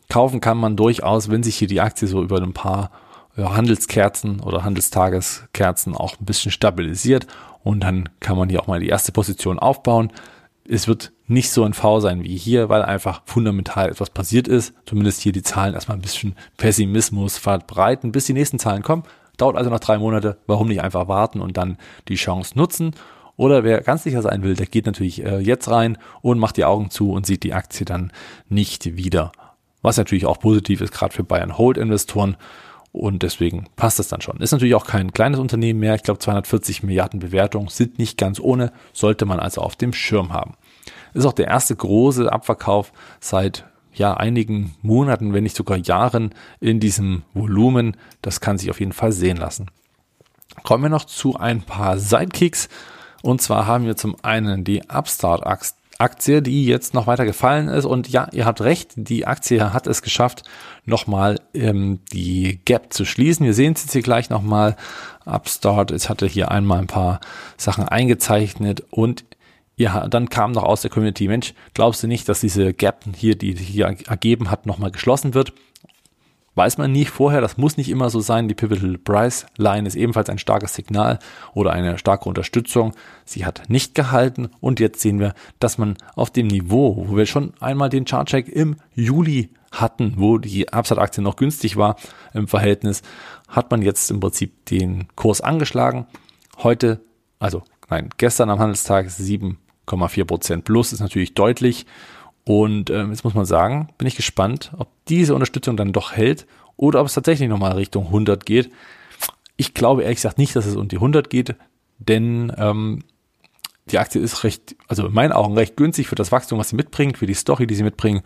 Kaufen 0.08 0.40
kann 0.40 0.58
man 0.58 0.74
durchaus, 0.74 1.30
wenn 1.30 1.44
sich 1.44 1.54
hier 1.54 1.68
die 1.68 1.80
Aktie 1.80 2.08
so 2.08 2.20
über 2.20 2.42
ein 2.42 2.52
paar 2.52 2.90
Handelskerzen 3.36 4.40
oder 4.40 4.64
Handelstageskerzen 4.64 5.94
auch 5.94 6.18
ein 6.18 6.24
bisschen 6.24 6.50
stabilisiert 6.50 7.28
und 7.64 7.80
dann 7.80 8.08
kann 8.20 8.38
man 8.38 8.48
hier 8.48 8.62
auch 8.62 8.68
mal 8.68 8.78
die 8.78 8.88
erste 8.88 9.10
Position 9.10 9.58
aufbauen 9.58 10.12
es 10.68 10.88
wird 10.88 11.12
nicht 11.26 11.50
so 11.50 11.64
ein 11.64 11.74
V 11.74 12.00
sein 12.00 12.22
wie 12.24 12.36
hier, 12.36 12.68
weil 12.68 12.82
einfach 12.82 13.22
fundamental 13.26 13.90
etwas 13.90 14.10
passiert 14.10 14.48
ist. 14.48 14.74
Zumindest 14.86 15.20
hier 15.20 15.32
die 15.32 15.42
Zahlen 15.42 15.74
erstmal 15.74 15.98
ein 15.98 16.02
bisschen 16.02 16.36
Pessimismus 16.56 17.38
verbreiten, 17.38 18.12
bis 18.12 18.26
die 18.26 18.32
nächsten 18.32 18.58
Zahlen 18.58 18.82
kommen. 18.82 19.04
Dauert 19.36 19.56
also 19.56 19.70
noch 19.70 19.80
drei 19.80 19.98
Monate. 19.98 20.38
Warum 20.46 20.68
nicht 20.68 20.82
einfach 20.82 21.08
warten 21.08 21.40
und 21.40 21.56
dann 21.56 21.76
die 22.08 22.14
Chance 22.14 22.56
nutzen? 22.56 22.94
Oder 23.36 23.64
wer 23.64 23.80
ganz 23.80 24.04
sicher 24.04 24.22
sein 24.22 24.42
will, 24.42 24.54
der 24.54 24.66
geht 24.66 24.86
natürlich 24.86 25.24
äh, 25.24 25.38
jetzt 25.38 25.68
rein 25.68 25.98
und 26.22 26.38
macht 26.38 26.56
die 26.56 26.64
Augen 26.64 26.90
zu 26.90 27.10
und 27.10 27.26
sieht 27.26 27.42
die 27.42 27.52
Aktie 27.52 27.84
dann 27.84 28.12
nicht 28.48 28.96
wieder. 28.96 29.32
Was 29.82 29.96
natürlich 29.96 30.24
auch 30.24 30.38
positiv 30.38 30.80
ist, 30.80 30.92
gerade 30.92 31.12
für 31.12 31.24
Bayern 31.24 31.58
Hold 31.58 31.76
Investoren. 31.76 32.36
Und 32.94 33.24
deswegen 33.24 33.66
passt 33.74 33.98
das 33.98 34.06
dann 34.06 34.20
schon. 34.20 34.36
Ist 34.36 34.52
natürlich 34.52 34.76
auch 34.76 34.86
kein 34.86 35.12
kleines 35.12 35.40
Unternehmen 35.40 35.80
mehr. 35.80 35.96
Ich 35.96 36.04
glaube, 36.04 36.20
240 36.20 36.84
Milliarden 36.84 37.18
Bewertungen 37.18 37.66
sind 37.66 37.98
nicht 37.98 38.16
ganz 38.16 38.38
ohne, 38.38 38.72
sollte 38.92 39.26
man 39.26 39.40
also 39.40 39.62
auf 39.62 39.74
dem 39.74 39.92
Schirm 39.92 40.32
haben. 40.32 40.54
Ist 41.12 41.26
auch 41.26 41.32
der 41.32 41.48
erste 41.48 41.74
große 41.74 42.32
Abverkauf 42.32 42.92
seit 43.18 43.64
ja 43.94 44.14
einigen 44.14 44.76
Monaten, 44.80 45.34
wenn 45.34 45.42
nicht 45.42 45.56
sogar 45.56 45.76
Jahren 45.76 46.36
in 46.60 46.78
diesem 46.78 47.24
Volumen. 47.34 47.96
Das 48.22 48.40
kann 48.40 48.58
sich 48.58 48.70
auf 48.70 48.78
jeden 48.78 48.92
Fall 48.92 49.10
sehen 49.10 49.38
lassen. 49.38 49.66
Kommen 50.62 50.84
wir 50.84 50.90
noch 50.90 51.04
zu 51.04 51.34
ein 51.34 51.62
paar 51.62 51.98
Sidekicks. 51.98 52.68
Und 53.22 53.42
zwar 53.42 53.66
haben 53.66 53.86
wir 53.86 53.96
zum 53.96 54.14
einen 54.22 54.62
die 54.62 54.82
Upstart 54.88 55.44
Aktie, 55.98 56.42
die 56.42 56.66
jetzt 56.66 56.94
noch 56.94 57.06
weiter 57.06 57.24
gefallen 57.24 57.68
ist. 57.68 57.84
Und 57.84 58.08
ja, 58.08 58.28
ihr 58.32 58.46
habt 58.46 58.60
recht, 58.60 58.92
die 58.96 59.26
Aktie 59.26 59.72
hat 59.72 59.86
es 59.86 60.02
geschafft, 60.02 60.42
nochmal 60.84 61.40
ähm, 61.54 62.00
die 62.12 62.60
Gap 62.64 62.92
zu 62.92 63.04
schließen. 63.04 63.46
Wir 63.46 63.54
sehen 63.54 63.74
es 63.74 63.82
jetzt 63.82 63.92
hier 63.92 64.02
gleich 64.02 64.30
nochmal. 64.30 64.76
Upstart, 65.24 65.90
es 65.90 66.08
hatte 66.08 66.26
hier 66.26 66.50
einmal 66.50 66.80
ein 66.80 66.86
paar 66.86 67.20
Sachen 67.56 67.88
eingezeichnet 67.88 68.84
und 68.90 69.24
ja, 69.76 70.06
dann 70.06 70.28
kam 70.28 70.52
noch 70.52 70.62
aus 70.62 70.82
der 70.82 70.90
Community, 70.90 71.26
Mensch, 71.26 71.54
glaubst 71.72 72.02
du 72.02 72.06
nicht, 72.06 72.28
dass 72.28 72.40
diese 72.40 72.72
Gap 72.72 73.04
hier, 73.16 73.36
die 73.36 73.54
hier 73.54 73.86
ergeben 74.06 74.50
hat, 74.50 74.66
nochmal 74.66 74.92
geschlossen 74.92 75.34
wird? 75.34 75.52
Weiß 76.56 76.78
man 76.78 76.92
nicht 76.92 77.10
vorher, 77.10 77.40
das 77.40 77.56
muss 77.56 77.76
nicht 77.76 77.88
immer 77.88 78.10
so 78.10 78.20
sein. 78.20 78.46
Die 78.46 78.54
Pivotal 78.54 78.96
Price 78.98 79.46
Line 79.56 79.88
ist 79.88 79.96
ebenfalls 79.96 80.30
ein 80.30 80.38
starkes 80.38 80.74
Signal 80.74 81.18
oder 81.52 81.72
eine 81.72 81.98
starke 81.98 82.28
Unterstützung. 82.28 82.94
Sie 83.24 83.44
hat 83.44 83.62
nicht 83.68 83.94
gehalten 83.94 84.50
und 84.60 84.78
jetzt 84.78 85.00
sehen 85.00 85.18
wir, 85.18 85.34
dass 85.58 85.78
man 85.78 85.96
auf 86.14 86.30
dem 86.30 86.46
Niveau, 86.46 87.08
wo 87.08 87.16
wir 87.16 87.26
schon 87.26 87.54
einmal 87.58 87.88
den 87.88 88.04
Chartcheck 88.04 88.48
im 88.48 88.76
Juli 88.94 89.50
hatten, 89.72 90.14
wo 90.16 90.38
die 90.38 90.72
Upside-Aktie 90.72 91.22
noch 91.22 91.34
günstig 91.34 91.76
war 91.76 91.96
im 92.32 92.46
Verhältnis, 92.46 93.02
hat 93.48 93.72
man 93.72 93.82
jetzt 93.82 94.08
im 94.12 94.20
Prinzip 94.20 94.64
den 94.66 95.08
Kurs 95.16 95.40
angeschlagen. 95.40 96.06
Heute, 96.62 97.00
also 97.40 97.62
nein, 97.90 98.10
gestern 98.16 98.50
am 98.50 98.60
Handelstag 98.60 99.06
7,4 99.06 100.24
Prozent 100.24 100.64
plus 100.64 100.92
ist 100.92 101.00
natürlich 101.00 101.34
deutlich. 101.34 101.86
Und 102.44 102.90
ähm, 102.90 103.10
jetzt 103.10 103.24
muss 103.24 103.34
man 103.34 103.46
sagen, 103.46 103.88
bin 103.96 104.06
ich 104.06 104.16
gespannt, 104.16 104.72
ob 104.76 104.88
diese 105.08 105.34
Unterstützung 105.34 105.76
dann 105.76 105.92
doch 105.92 106.12
hält 106.12 106.46
oder 106.76 107.00
ob 107.00 107.06
es 107.06 107.14
tatsächlich 107.14 107.48
nochmal 107.48 107.72
Richtung 107.72 108.06
100 108.06 108.44
geht. 108.44 108.70
Ich 109.56 109.72
glaube 109.72 110.02
ehrlich 110.02 110.18
gesagt 110.18 110.38
nicht, 110.38 110.54
dass 110.54 110.66
es 110.66 110.76
um 110.76 110.88
die 110.88 110.96
100 110.96 111.30
geht, 111.30 111.54
denn 111.98 112.52
ähm, 112.58 113.04
die 113.90 113.98
Aktie 113.98 114.20
ist 114.20 114.44
recht, 114.44 114.76
also 114.88 115.06
in 115.06 115.14
meinen 115.14 115.32
Augen 115.32 115.54
recht 115.54 115.76
günstig 115.76 116.08
für 116.08 116.14
das 116.14 116.32
Wachstum, 116.32 116.58
was 116.58 116.70
sie 116.70 116.76
mitbringt, 116.76 117.18
für 117.18 117.26
die 117.26 117.34
Story, 117.34 117.66
die 117.66 117.74
sie 117.74 117.82
mitbringen. 117.82 118.22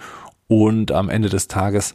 Und 0.46 0.92
am 0.92 1.10
Ende 1.10 1.28
des 1.28 1.48
Tages 1.48 1.94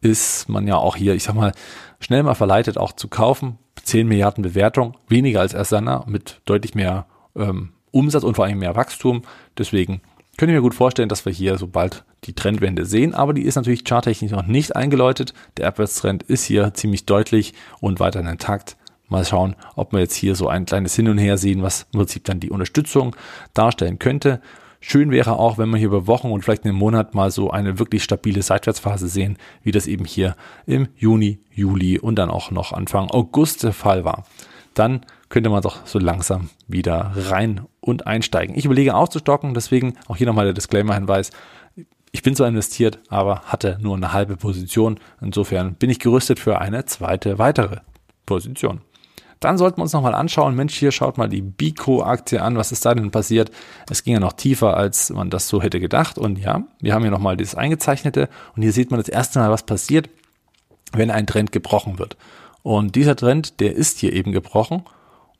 ist 0.00 0.48
man 0.48 0.66
ja 0.66 0.76
auch 0.76 0.96
hier, 0.96 1.14
ich 1.14 1.24
sag 1.24 1.34
mal, 1.34 1.52
schnell 2.00 2.22
mal 2.22 2.34
verleitet, 2.34 2.78
auch 2.78 2.92
zu 2.92 3.08
kaufen. 3.08 3.58
10 3.82 4.06
Milliarden 4.06 4.42
Bewertung, 4.42 4.96
weniger 5.08 5.40
als 5.40 5.54
Asana, 5.54 6.04
mit 6.06 6.40
deutlich 6.44 6.74
mehr 6.74 7.06
ähm, 7.34 7.70
Umsatz 7.90 8.24
und 8.24 8.34
vor 8.34 8.44
allem 8.44 8.58
mehr 8.58 8.76
Wachstum. 8.76 9.22
Deswegen 9.58 10.00
könnte 10.40 10.54
mir 10.54 10.62
gut 10.62 10.74
vorstellen, 10.74 11.10
dass 11.10 11.26
wir 11.26 11.32
hier 11.34 11.58
sobald 11.58 12.02
die 12.24 12.32
Trendwende 12.32 12.86
sehen, 12.86 13.12
aber 13.12 13.34
die 13.34 13.42
ist 13.42 13.56
natürlich 13.56 13.84
charttechnisch 13.84 14.32
noch 14.32 14.46
nicht 14.46 14.74
eingeläutet. 14.74 15.34
Der 15.58 15.68
Abwärtstrend 15.68 16.22
ist 16.22 16.44
hier 16.44 16.72
ziemlich 16.72 17.04
deutlich 17.04 17.52
und 17.80 18.00
weiterhin 18.00 18.26
intakt. 18.26 18.78
Mal 19.10 19.26
schauen, 19.26 19.54
ob 19.76 19.92
wir 19.92 20.00
jetzt 20.00 20.14
hier 20.14 20.34
so 20.34 20.48
ein 20.48 20.64
kleines 20.64 20.96
Hin 20.96 21.08
und 21.08 21.18
Her 21.18 21.36
sehen, 21.36 21.62
was 21.62 21.82
im 21.92 21.98
Prinzip 21.98 22.24
dann 22.24 22.40
die 22.40 22.48
Unterstützung 22.48 23.14
darstellen 23.52 23.98
könnte. 23.98 24.40
Schön 24.80 25.10
wäre 25.10 25.38
auch, 25.38 25.58
wenn 25.58 25.68
wir 25.68 25.76
hier 25.76 25.88
über 25.88 26.06
Wochen 26.06 26.30
und 26.30 26.42
vielleicht 26.42 26.64
einen 26.64 26.74
Monat 26.74 27.14
mal 27.14 27.30
so 27.30 27.50
eine 27.50 27.78
wirklich 27.78 28.02
stabile 28.02 28.40
Seitwärtsphase 28.40 29.08
sehen, 29.08 29.36
wie 29.62 29.72
das 29.72 29.86
eben 29.86 30.06
hier 30.06 30.36
im 30.64 30.88
Juni, 30.96 31.40
Juli 31.52 31.98
und 31.98 32.14
dann 32.16 32.30
auch 32.30 32.50
noch 32.50 32.72
Anfang 32.72 33.10
August 33.10 33.62
der 33.62 33.74
Fall 33.74 34.06
war. 34.06 34.24
Dann 34.74 35.04
könnte 35.28 35.50
man 35.50 35.62
doch 35.62 35.86
so 35.86 35.98
langsam 35.98 36.50
wieder 36.66 37.12
rein 37.14 37.66
und 37.80 38.06
einsteigen. 38.06 38.56
Ich 38.56 38.64
überlege 38.64 38.94
aufzustocken, 38.94 39.54
deswegen 39.54 39.94
auch 40.08 40.16
hier 40.16 40.26
nochmal 40.26 40.44
der 40.44 40.54
Disclaimer-Hinweis. 40.54 41.30
Ich 42.12 42.22
bin 42.22 42.34
zwar 42.34 42.48
investiert, 42.48 42.98
aber 43.08 43.42
hatte 43.42 43.78
nur 43.80 43.96
eine 43.96 44.12
halbe 44.12 44.36
Position. 44.36 44.98
Insofern 45.20 45.74
bin 45.74 45.90
ich 45.90 46.00
gerüstet 46.00 46.40
für 46.40 46.60
eine 46.60 46.84
zweite, 46.84 47.38
weitere 47.38 47.78
Position. 48.26 48.80
Dann 49.40 49.56
sollten 49.56 49.78
wir 49.78 49.82
uns 49.84 49.94
nochmal 49.94 50.14
anschauen, 50.14 50.54
Mensch, 50.54 50.74
hier 50.74 50.92
schaut 50.92 51.16
mal 51.16 51.28
die 51.28 51.40
Bico-Aktie 51.40 52.42
an, 52.42 52.58
was 52.58 52.72
ist 52.72 52.84
da 52.84 52.94
denn 52.94 53.10
passiert? 53.10 53.50
Es 53.88 54.04
ging 54.04 54.12
ja 54.12 54.20
noch 54.20 54.34
tiefer, 54.34 54.76
als 54.76 55.08
man 55.10 55.30
das 55.30 55.48
so 55.48 55.62
hätte 55.62 55.80
gedacht. 55.80 56.18
Und 56.18 56.38
ja, 56.38 56.62
wir 56.80 56.92
haben 56.92 57.02
hier 57.02 57.10
nochmal 57.10 57.38
dieses 57.38 57.54
Eingezeichnete 57.54 58.28
und 58.54 58.62
hier 58.62 58.72
sieht 58.72 58.90
man 58.90 59.00
das 59.00 59.08
erste 59.08 59.38
Mal, 59.38 59.50
was 59.50 59.64
passiert, 59.64 60.10
wenn 60.92 61.10
ein 61.10 61.26
Trend 61.26 61.52
gebrochen 61.52 61.98
wird. 61.98 62.18
Und 62.62 62.94
dieser 62.94 63.16
Trend, 63.16 63.60
der 63.60 63.74
ist 63.74 63.98
hier 63.98 64.12
eben 64.12 64.32
gebrochen. 64.32 64.82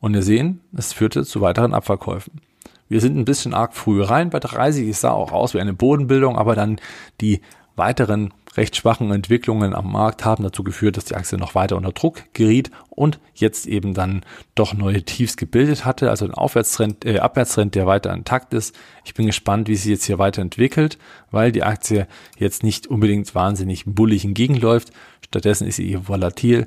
Und 0.01 0.15
wir 0.15 0.23
sehen, 0.23 0.61
es 0.77 0.93
führte 0.93 1.25
zu 1.25 1.41
weiteren 1.41 1.75
Abverkäufen. 1.75 2.41
Wir 2.89 3.01
sind 3.01 3.17
ein 3.17 3.25
bisschen 3.25 3.55
arg 3.55 3.75
früh 3.75 4.03
rein 4.03 4.31
bei 4.31 4.41
30. 4.41 4.89
Es 4.89 5.03
sah 5.03 5.13
auch 5.13 5.33
aus 5.33 5.55
wie 5.55 5.61
eine 5.61 5.75
Bodenbildung, 5.75 6.37
aber 6.37 6.55
dann 6.55 6.81
die 7.21 7.41
weiteren 7.77 8.33
recht 8.57 8.77
schwachen 8.77 9.13
Entwicklungen 9.13 9.75
am 9.75 9.93
Markt 9.93 10.25
haben 10.25 10.43
dazu 10.43 10.65
geführt, 10.65 10.97
dass 10.97 11.05
die 11.05 11.15
Aktie 11.15 11.39
noch 11.39 11.55
weiter 11.55 11.77
unter 11.77 11.93
Druck 11.93 12.25
geriet 12.33 12.71
und 12.89 13.21
jetzt 13.35 13.67
eben 13.67 13.95
dann 13.95 14.23
doch 14.55 14.75
neue 14.75 15.03
Tiefs 15.03 15.37
gebildet 15.37 15.85
hatte, 15.85 16.11
also 16.11 16.25
ein 16.25 16.35
Aufwärtstrend, 16.35 17.05
äh, 17.05 17.21
Abwärtstrend, 17.21 17.75
der 17.75 17.87
weiter 17.87 18.13
intakt 18.13 18.53
ist. 18.55 18.77
Ich 19.05 19.15
bin 19.15 19.27
gespannt, 19.27 19.69
wie 19.69 19.77
sie 19.77 19.93
jetzt 19.93 20.05
hier 20.05 20.19
weiterentwickelt, 20.19 20.99
weil 21.31 21.53
die 21.53 21.63
Aktie 21.63 22.07
jetzt 22.39 22.63
nicht 22.63 22.89
unbedingt 22.89 23.35
wahnsinnig 23.35 23.85
bullig 23.87 24.25
entgegenläuft. 24.25 24.91
Stattdessen 25.25 25.69
ist 25.69 25.77
sie 25.77 25.91
eher 25.91 26.09
volatil. 26.09 26.67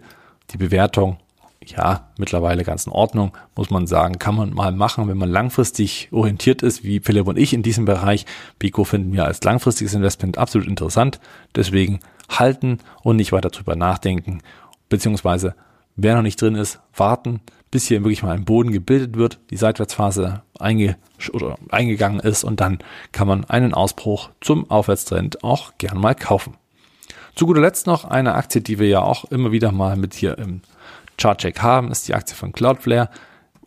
Die 0.51 0.57
Bewertung 0.57 1.17
ja, 1.69 2.09
mittlerweile 2.17 2.63
ganz 2.63 2.85
in 2.85 2.93
Ordnung, 2.93 3.31
muss 3.55 3.69
man 3.69 3.87
sagen, 3.87 4.19
kann 4.19 4.35
man 4.35 4.53
mal 4.53 4.71
machen, 4.71 5.07
wenn 5.07 5.17
man 5.17 5.29
langfristig 5.29 6.09
orientiert 6.11 6.61
ist, 6.61 6.83
wie 6.83 6.99
Philipp 6.99 7.27
und 7.27 7.37
ich 7.37 7.53
in 7.53 7.63
diesem 7.63 7.85
Bereich. 7.85 8.25
Pico 8.59 8.83
finden 8.83 9.13
wir 9.13 9.25
als 9.25 9.43
langfristiges 9.43 9.93
Investment 9.93 10.37
absolut 10.37 10.67
interessant. 10.67 11.19
Deswegen 11.55 11.99
halten 12.29 12.79
und 13.01 13.17
nicht 13.17 13.31
weiter 13.31 13.49
drüber 13.49 13.75
nachdenken, 13.75 14.41
beziehungsweise 14.89 15.55
wer 15.95 16.15
noch 16.15 16.21
nicht 16.21 16.41
drin 16.41 16.55
ist, 16.55 16.79
warten, 16.95 17.41
bis 17.71 17.87
hier 17.87 18.01
wirklich 18.01 18.23
mal 18.23 18.31
ein 18.31 18.45
Boden 18.45 18.71
gebildet 18.71 19.15
wird, 19.15 19.39
die 19.49 19.57
Seitwärtsphase 19.57 20.43
einge 20.59 20.95
eingegangen 21.69 22.19
ist 22.19 22.43
und 22.43 22.59
dann 22.59 22.79
kann 23.11 23.27
man 23.27 23.45
einen 23.45 23.73
Ausbruch 23.73 24.29
zum 24.41 24.69
Aufwärtstrend 24.69 25.43
auch 25.43 25.73
gern 25.77 25.97
mal 25.97 26.15
kaufen. 26.15 26.55
Zu 27.35 27.47
guter 27.47 27.61
Letzt 27.61 27.87
noch 27.87 28.05
eine 28.05 28.35
Aktie, 28.35 28.61
die 28.61 28.77
wir 28.77 28.87
ja 28.87 29.01
auch 29.01 29.25
immer 29.25 29.51
wieder 29.51 29.71
mal 29.71 29.95
mit 29.95 30.13
hier 30.13 30.37
im 30.37 30.61
Chartcheck 31.17 31.61
haben, 31.61 31.91
ist 31.91 32.07
die 32.07 32.13
Aktie 32.13 32.35
von 32.35 32.51
Cloudflare. 32.51 33.09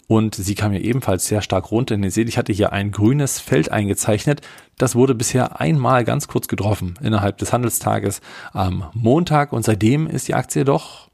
Und 0.08 0.36
sie 0.36 0.54
kam 0.54 0.72
ja 0.72 0.78
ebenfalls 0.78 1.26
sehr 1.26 1.42
stark 1.42 1.72
runter. 1.72 1.96
Und 1.96 2.04
ihr 2.04 2.12
seht, 2.12 2.28
ich 2.28 2.38
hatte 2.38 2.52
hier 2.52 2.72
ein 2.72 2.92
grünes 2.92 3.40
Feld 3.40 3.72
eingezeichnet. 3.72 4.40
Das 4.78 4.94
wurde 4.94 5.16
bisher 5.16 5.60
einmal 5.60 6.04
ganz 6.04 6.28
kurz 6.28 6.46
getroffen 6.46 6.94
innerhalb 7.02 7.38
des 7.38 7.52
Handelstages 7.52 8.20
am 8.52 8.84
Montag. 8.92 9.52
Und 9.52 9.64
seitdem 9.64 10.06
ist 10.06 10.28
die 10.28 10.34
Aktie 10.34 10.64
doch 10.64 11.08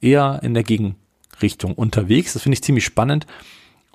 eher 0.00 0.40
in 0.42 0.54
der 0.54 0.62
Gegenrichtung 0.62 1.74
unterwegs. 1.74 2.32
Das 2.32 2.42
finde 2.42 2.54
ich 2.54 2.62
ziemlich 2.62 2.86
spannend. 2.86 3.26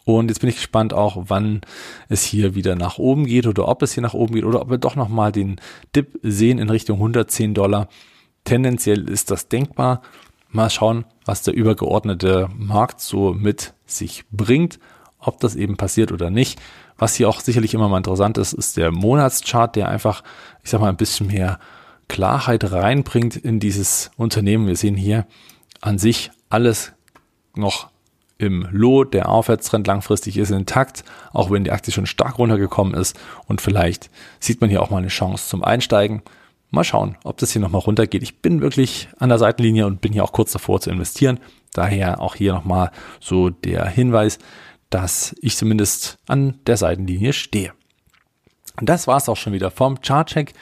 Und 0.05 0.29
jetzt 0.29 0.39
bin 0.39 0.49
ich 0.49 0.57
gespannt 0.57 0.93
auch, 0.93 1.25
wann 1.27 1.61
es 2.09 2.23
hier 2.23 2.55
wieder 2.55 2.75
nach 2.75 2.97
oben 2.97 3.25
geht 3.25 3.47
oder 3.47 3.67
ob 3.67 3.81
es 3.81 3.93
hier 3.93 4.03
nach 4.03 4.13
oben 4.13 4.35
geht 4.35 4.43
oder 4.43 4.61
ob 4.61 4.69
wir 4.69 4.77
doch 4.77 4.95
nochmal 4.95 5.31
den 5.31 5.61
Dip 5.95 6.19
sehen 6.21 6.59
in 6.59 6.69
Richtung 6.69 6.97
110 6.97 7.53
Dollar. 7.53 7.87
Tendenziell 8.43 9.07
ist 9.09 9.31
das 9.31 9.47
denkbar. 9.47 10.01
Mal 10.49 10.69
schauen, 10.69 11.05
was 11.25 11.41
der 11.41 11.53
übergeordnete 11.53 12.49
Markt 12.55 12.99
so 12.99 13.33
mit 13.33 13.73
sich 13.85 14.25
bringt, 14.31 14.79
ob 15.19 15.39
das 15.39 15.55
eben 15.55 15.77
passiert 15.77 16.11
oder 16.11 16.29
nicht. 16.29 16.59
Was 16.97 17.15
hier 17.15 17.29
auch 17.29 17.39
sicherlich 17.39 17.73
immer 17.73 17.87
mal 17.89 17.97
interessant 17.97 18.37
ist, 18.37 18.53
ist 18.53 18.77
der 18.77 18.91
Monatschart, 18.91 19.75
der 19.75 19.87
einfach, 19.87 20.23
ich 20.63 20.69
sag 20.69 20.81
mal, 20.81 20.89
ein 20.89 20.97
bisschen 20.97 21.27
mehr 21.27 21.59
Klarheit 22.09 22.71
reinbringt 22.71 23.37
in 23.37 23.59
dieses 23.59 24.11
Unternehmen. 24.17 24.67
Wir 24.67 24.75
sehen 24.75 24.95
hier 24.95 25.25
an 25.81 25.97
sich 25.97 26.29
alles 26.49 26.93
noch 27.55 27.92
im 28.43 28.67
Lot. 28.71 29.13
Der 29.13 29.29
Aufwärtstrend 29.29 29.88
langfristig 29.88 30.38
ist 30.38 30.51
intakt, 30.51 31.03
auch 31.32 31.49
wenn 31.49 31.63
die 31.63 31.71
Aktie 31.71 31.93
schon 31.93 32.06
stark 32.06 32.38
runtergekommen 32.38 32.93
ist. 32.93 33.17
Und 33.47 33.62
vielleicht 33.62 34.10
sieht 34.39 34.62
man 34.62 34.69
hier 34.69 34.82
auch 34.82 34.89
mal 34.89 34.97
eine 34.97 35.08
Chance 35.08 35.47
zum 35.47 35.63
Einsteigen. 35.63 36.21
Mal 36.69 36.84
schauen, 36.84 37.17
ob 37.23 37.38
das 37.38 37.51
hier 37.51 37.62
nochmal 37.62 37.82
runtergeht. 37.82 38.23
Ich 38.23 38.41
bin 38.41 38.62
wirklich 38.62 39.08
an 39.17 39.29
der 39.29 39.38
Seitenlinie 39.38 39.88
und 39.88 40.01
bin 40.01 40.12
hier 40.12 40.23
auch 40.23 40.34
kurz 40.34 40.51
davor 40.51 40.82
zu 40.82 40.89
investieren. 40.89 41.39
Daher 41.73 42.19
auch 42.19 42.36
hier 42.36 42.53
nochmal 42.53 42.91
so 43.19 43.49
der 43.49 43.86
Hinweis, 43.86 44.39
dass 44.89 45.36
ich 45.41 45.56
zumindest 45.56 46.17
an 46.27 46.60
der 46.67 46.77
Seitenlinie 46.77 47.34
stehe. 47.34 47.71
Und 48.79 48.89
das 48.89 49.08
war's 49.08 49.29
auch 49.29 49.38
schon 49.38 49.53
wieder 49.53 49.71
vom 49.71 50.01
Chartcheck. 50.01 50.53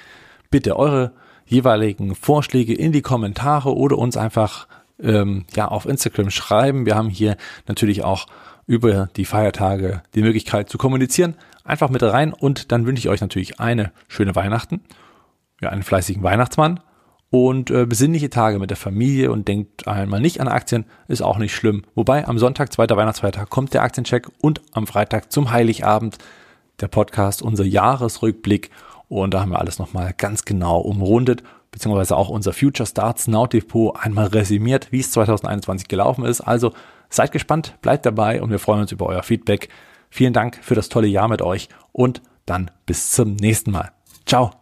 Bitte 0.49 0.77
eure 0.77 1.13
jeweiligen 1.45 2.13
Vorschläge 2.15 2.73
in 2.73 2.91
die 2.91 3.01
Kommentare 3.01 3.75
oder 3.75 3.97
uns 3.97 4.17
einfach 4.17 4.67
ähm, 4.99 5.45
ja 5.55 5.67
auf 5.67 5.85
Instagram 5.85 6.29
schreiben. 6.29 6.85
Wir 6.85 6.95
haben 6.95 7.09
hier 7.09 7.37
natürlich 7.67 8.03
auch 8.03 8.27
über 8.67 9.09
die 9.15 9.25
Feiertage 9.25 10.03
die 10.15 10.21
Möglichkeit 10.21 10.69
zu 10.69 10.77
kommunizieren. 10.77 11.35
Einfach 11.63 11.89
mit 11.89 12.01
rein 12.03 12.33
und 12.33 12.71
dann 12.71 12.85
wünsche 12.85 13.01
ich 13.01 13.09
euch 13.09 13.21
natürlich 13.21 13.59
eine 13.59 13.91
schöne 14.07 14.35
Weihnachten 14.35 14.81
ja, 15.61 15.69
einen 15.69 15.83
fleißigen 15.83 16.23
Weihnachtsmann 16.23 16.81
und 17.29 17.71
äh, 17.71 17.85
besinnliche 17.85 18.29
Tage 18.29 18.59
mit 18.59 18.71
der 18.71 18.77
Familie 18.77 19.31
und 19.31 19.47
denkt 19.47 19.87
einmal 19.87 20.19
nicht 20.19 20.41
an 20.41 20.47
Aktien, 20.47 20.85
ist 21.07 21.21
auch 21.21 21.37
nicht 21.37 21.55
schlimm. 21.55 21.83
Wobei 21.95 22.27
am 22.27 22.39
Sonntag, 22.39 22.73
zweiter 22.73 22.97
Weihnachtsfeiertag, 22.97 23.49
kommt 23.49 23.73
der 23.73 23.83
Aktiencheck 23.83 24.27
und 24.41 24.61
am 24.73 24.87
Freitag 24.87 25.31
zum 25.31 25.51
Heiligabend 25.51 26.17
der 26.81 26.87
Podcast, 26.87 27.41
unser 27.41 27.63
Jahresrückblick 27.63 28.71
und 29.07 29.33
da 29.33 29.41
haben 29.41 29.51
wir 29.51 29.59
alles 29.59 29.79
nochmal 29.79 30.13
ganz 30.17 30.45
genau 30.45 30.79
umrundet, 30.79 31.43
beziehungsweise 31.71 32.15
auch 32.15 32.29
unser 32.29 32.53
Future 32.53 32.85
Starts 32.85 33.27
Now 33.27 33.47
Depot 33.47 33.95
einmal 33.97 34.27
resümiert, 34.27 34.91
wie 34.91 34.99
es 34.99 35.11
2021 35.11 35.87
gelaufen 35.87 36.25
ist. 36.25 36.41
Also 36.41 36.73
seid 37.09 37.31
gespannt, 37.31 37.75
bleibt 37.81 38.05
dabei 38.05 38.41
und 38.41 38.51
wir 38.51 38.59
freuen 38.59 38.81
uns 38.81 38.91
über 38.91 39.07
euer 39.07 39.23
Feedback. 39.23 39.69
Vielen 40.09 40.33
Dank 40.33 40.59
für 40.61 40.75
das 40.75 40.89
tolle 40.89 41.07
Jahr 41.07 41.29
mit 41.29 41.41
euch 41.41 41.69
und 41.91 42.21
dann 42.45 42.69
bis 42.85 43.11
zum 43.11 43.35
nächsten 43.35 43.71
Mal. 43.71 43.91
Ciao. 44.25 44.60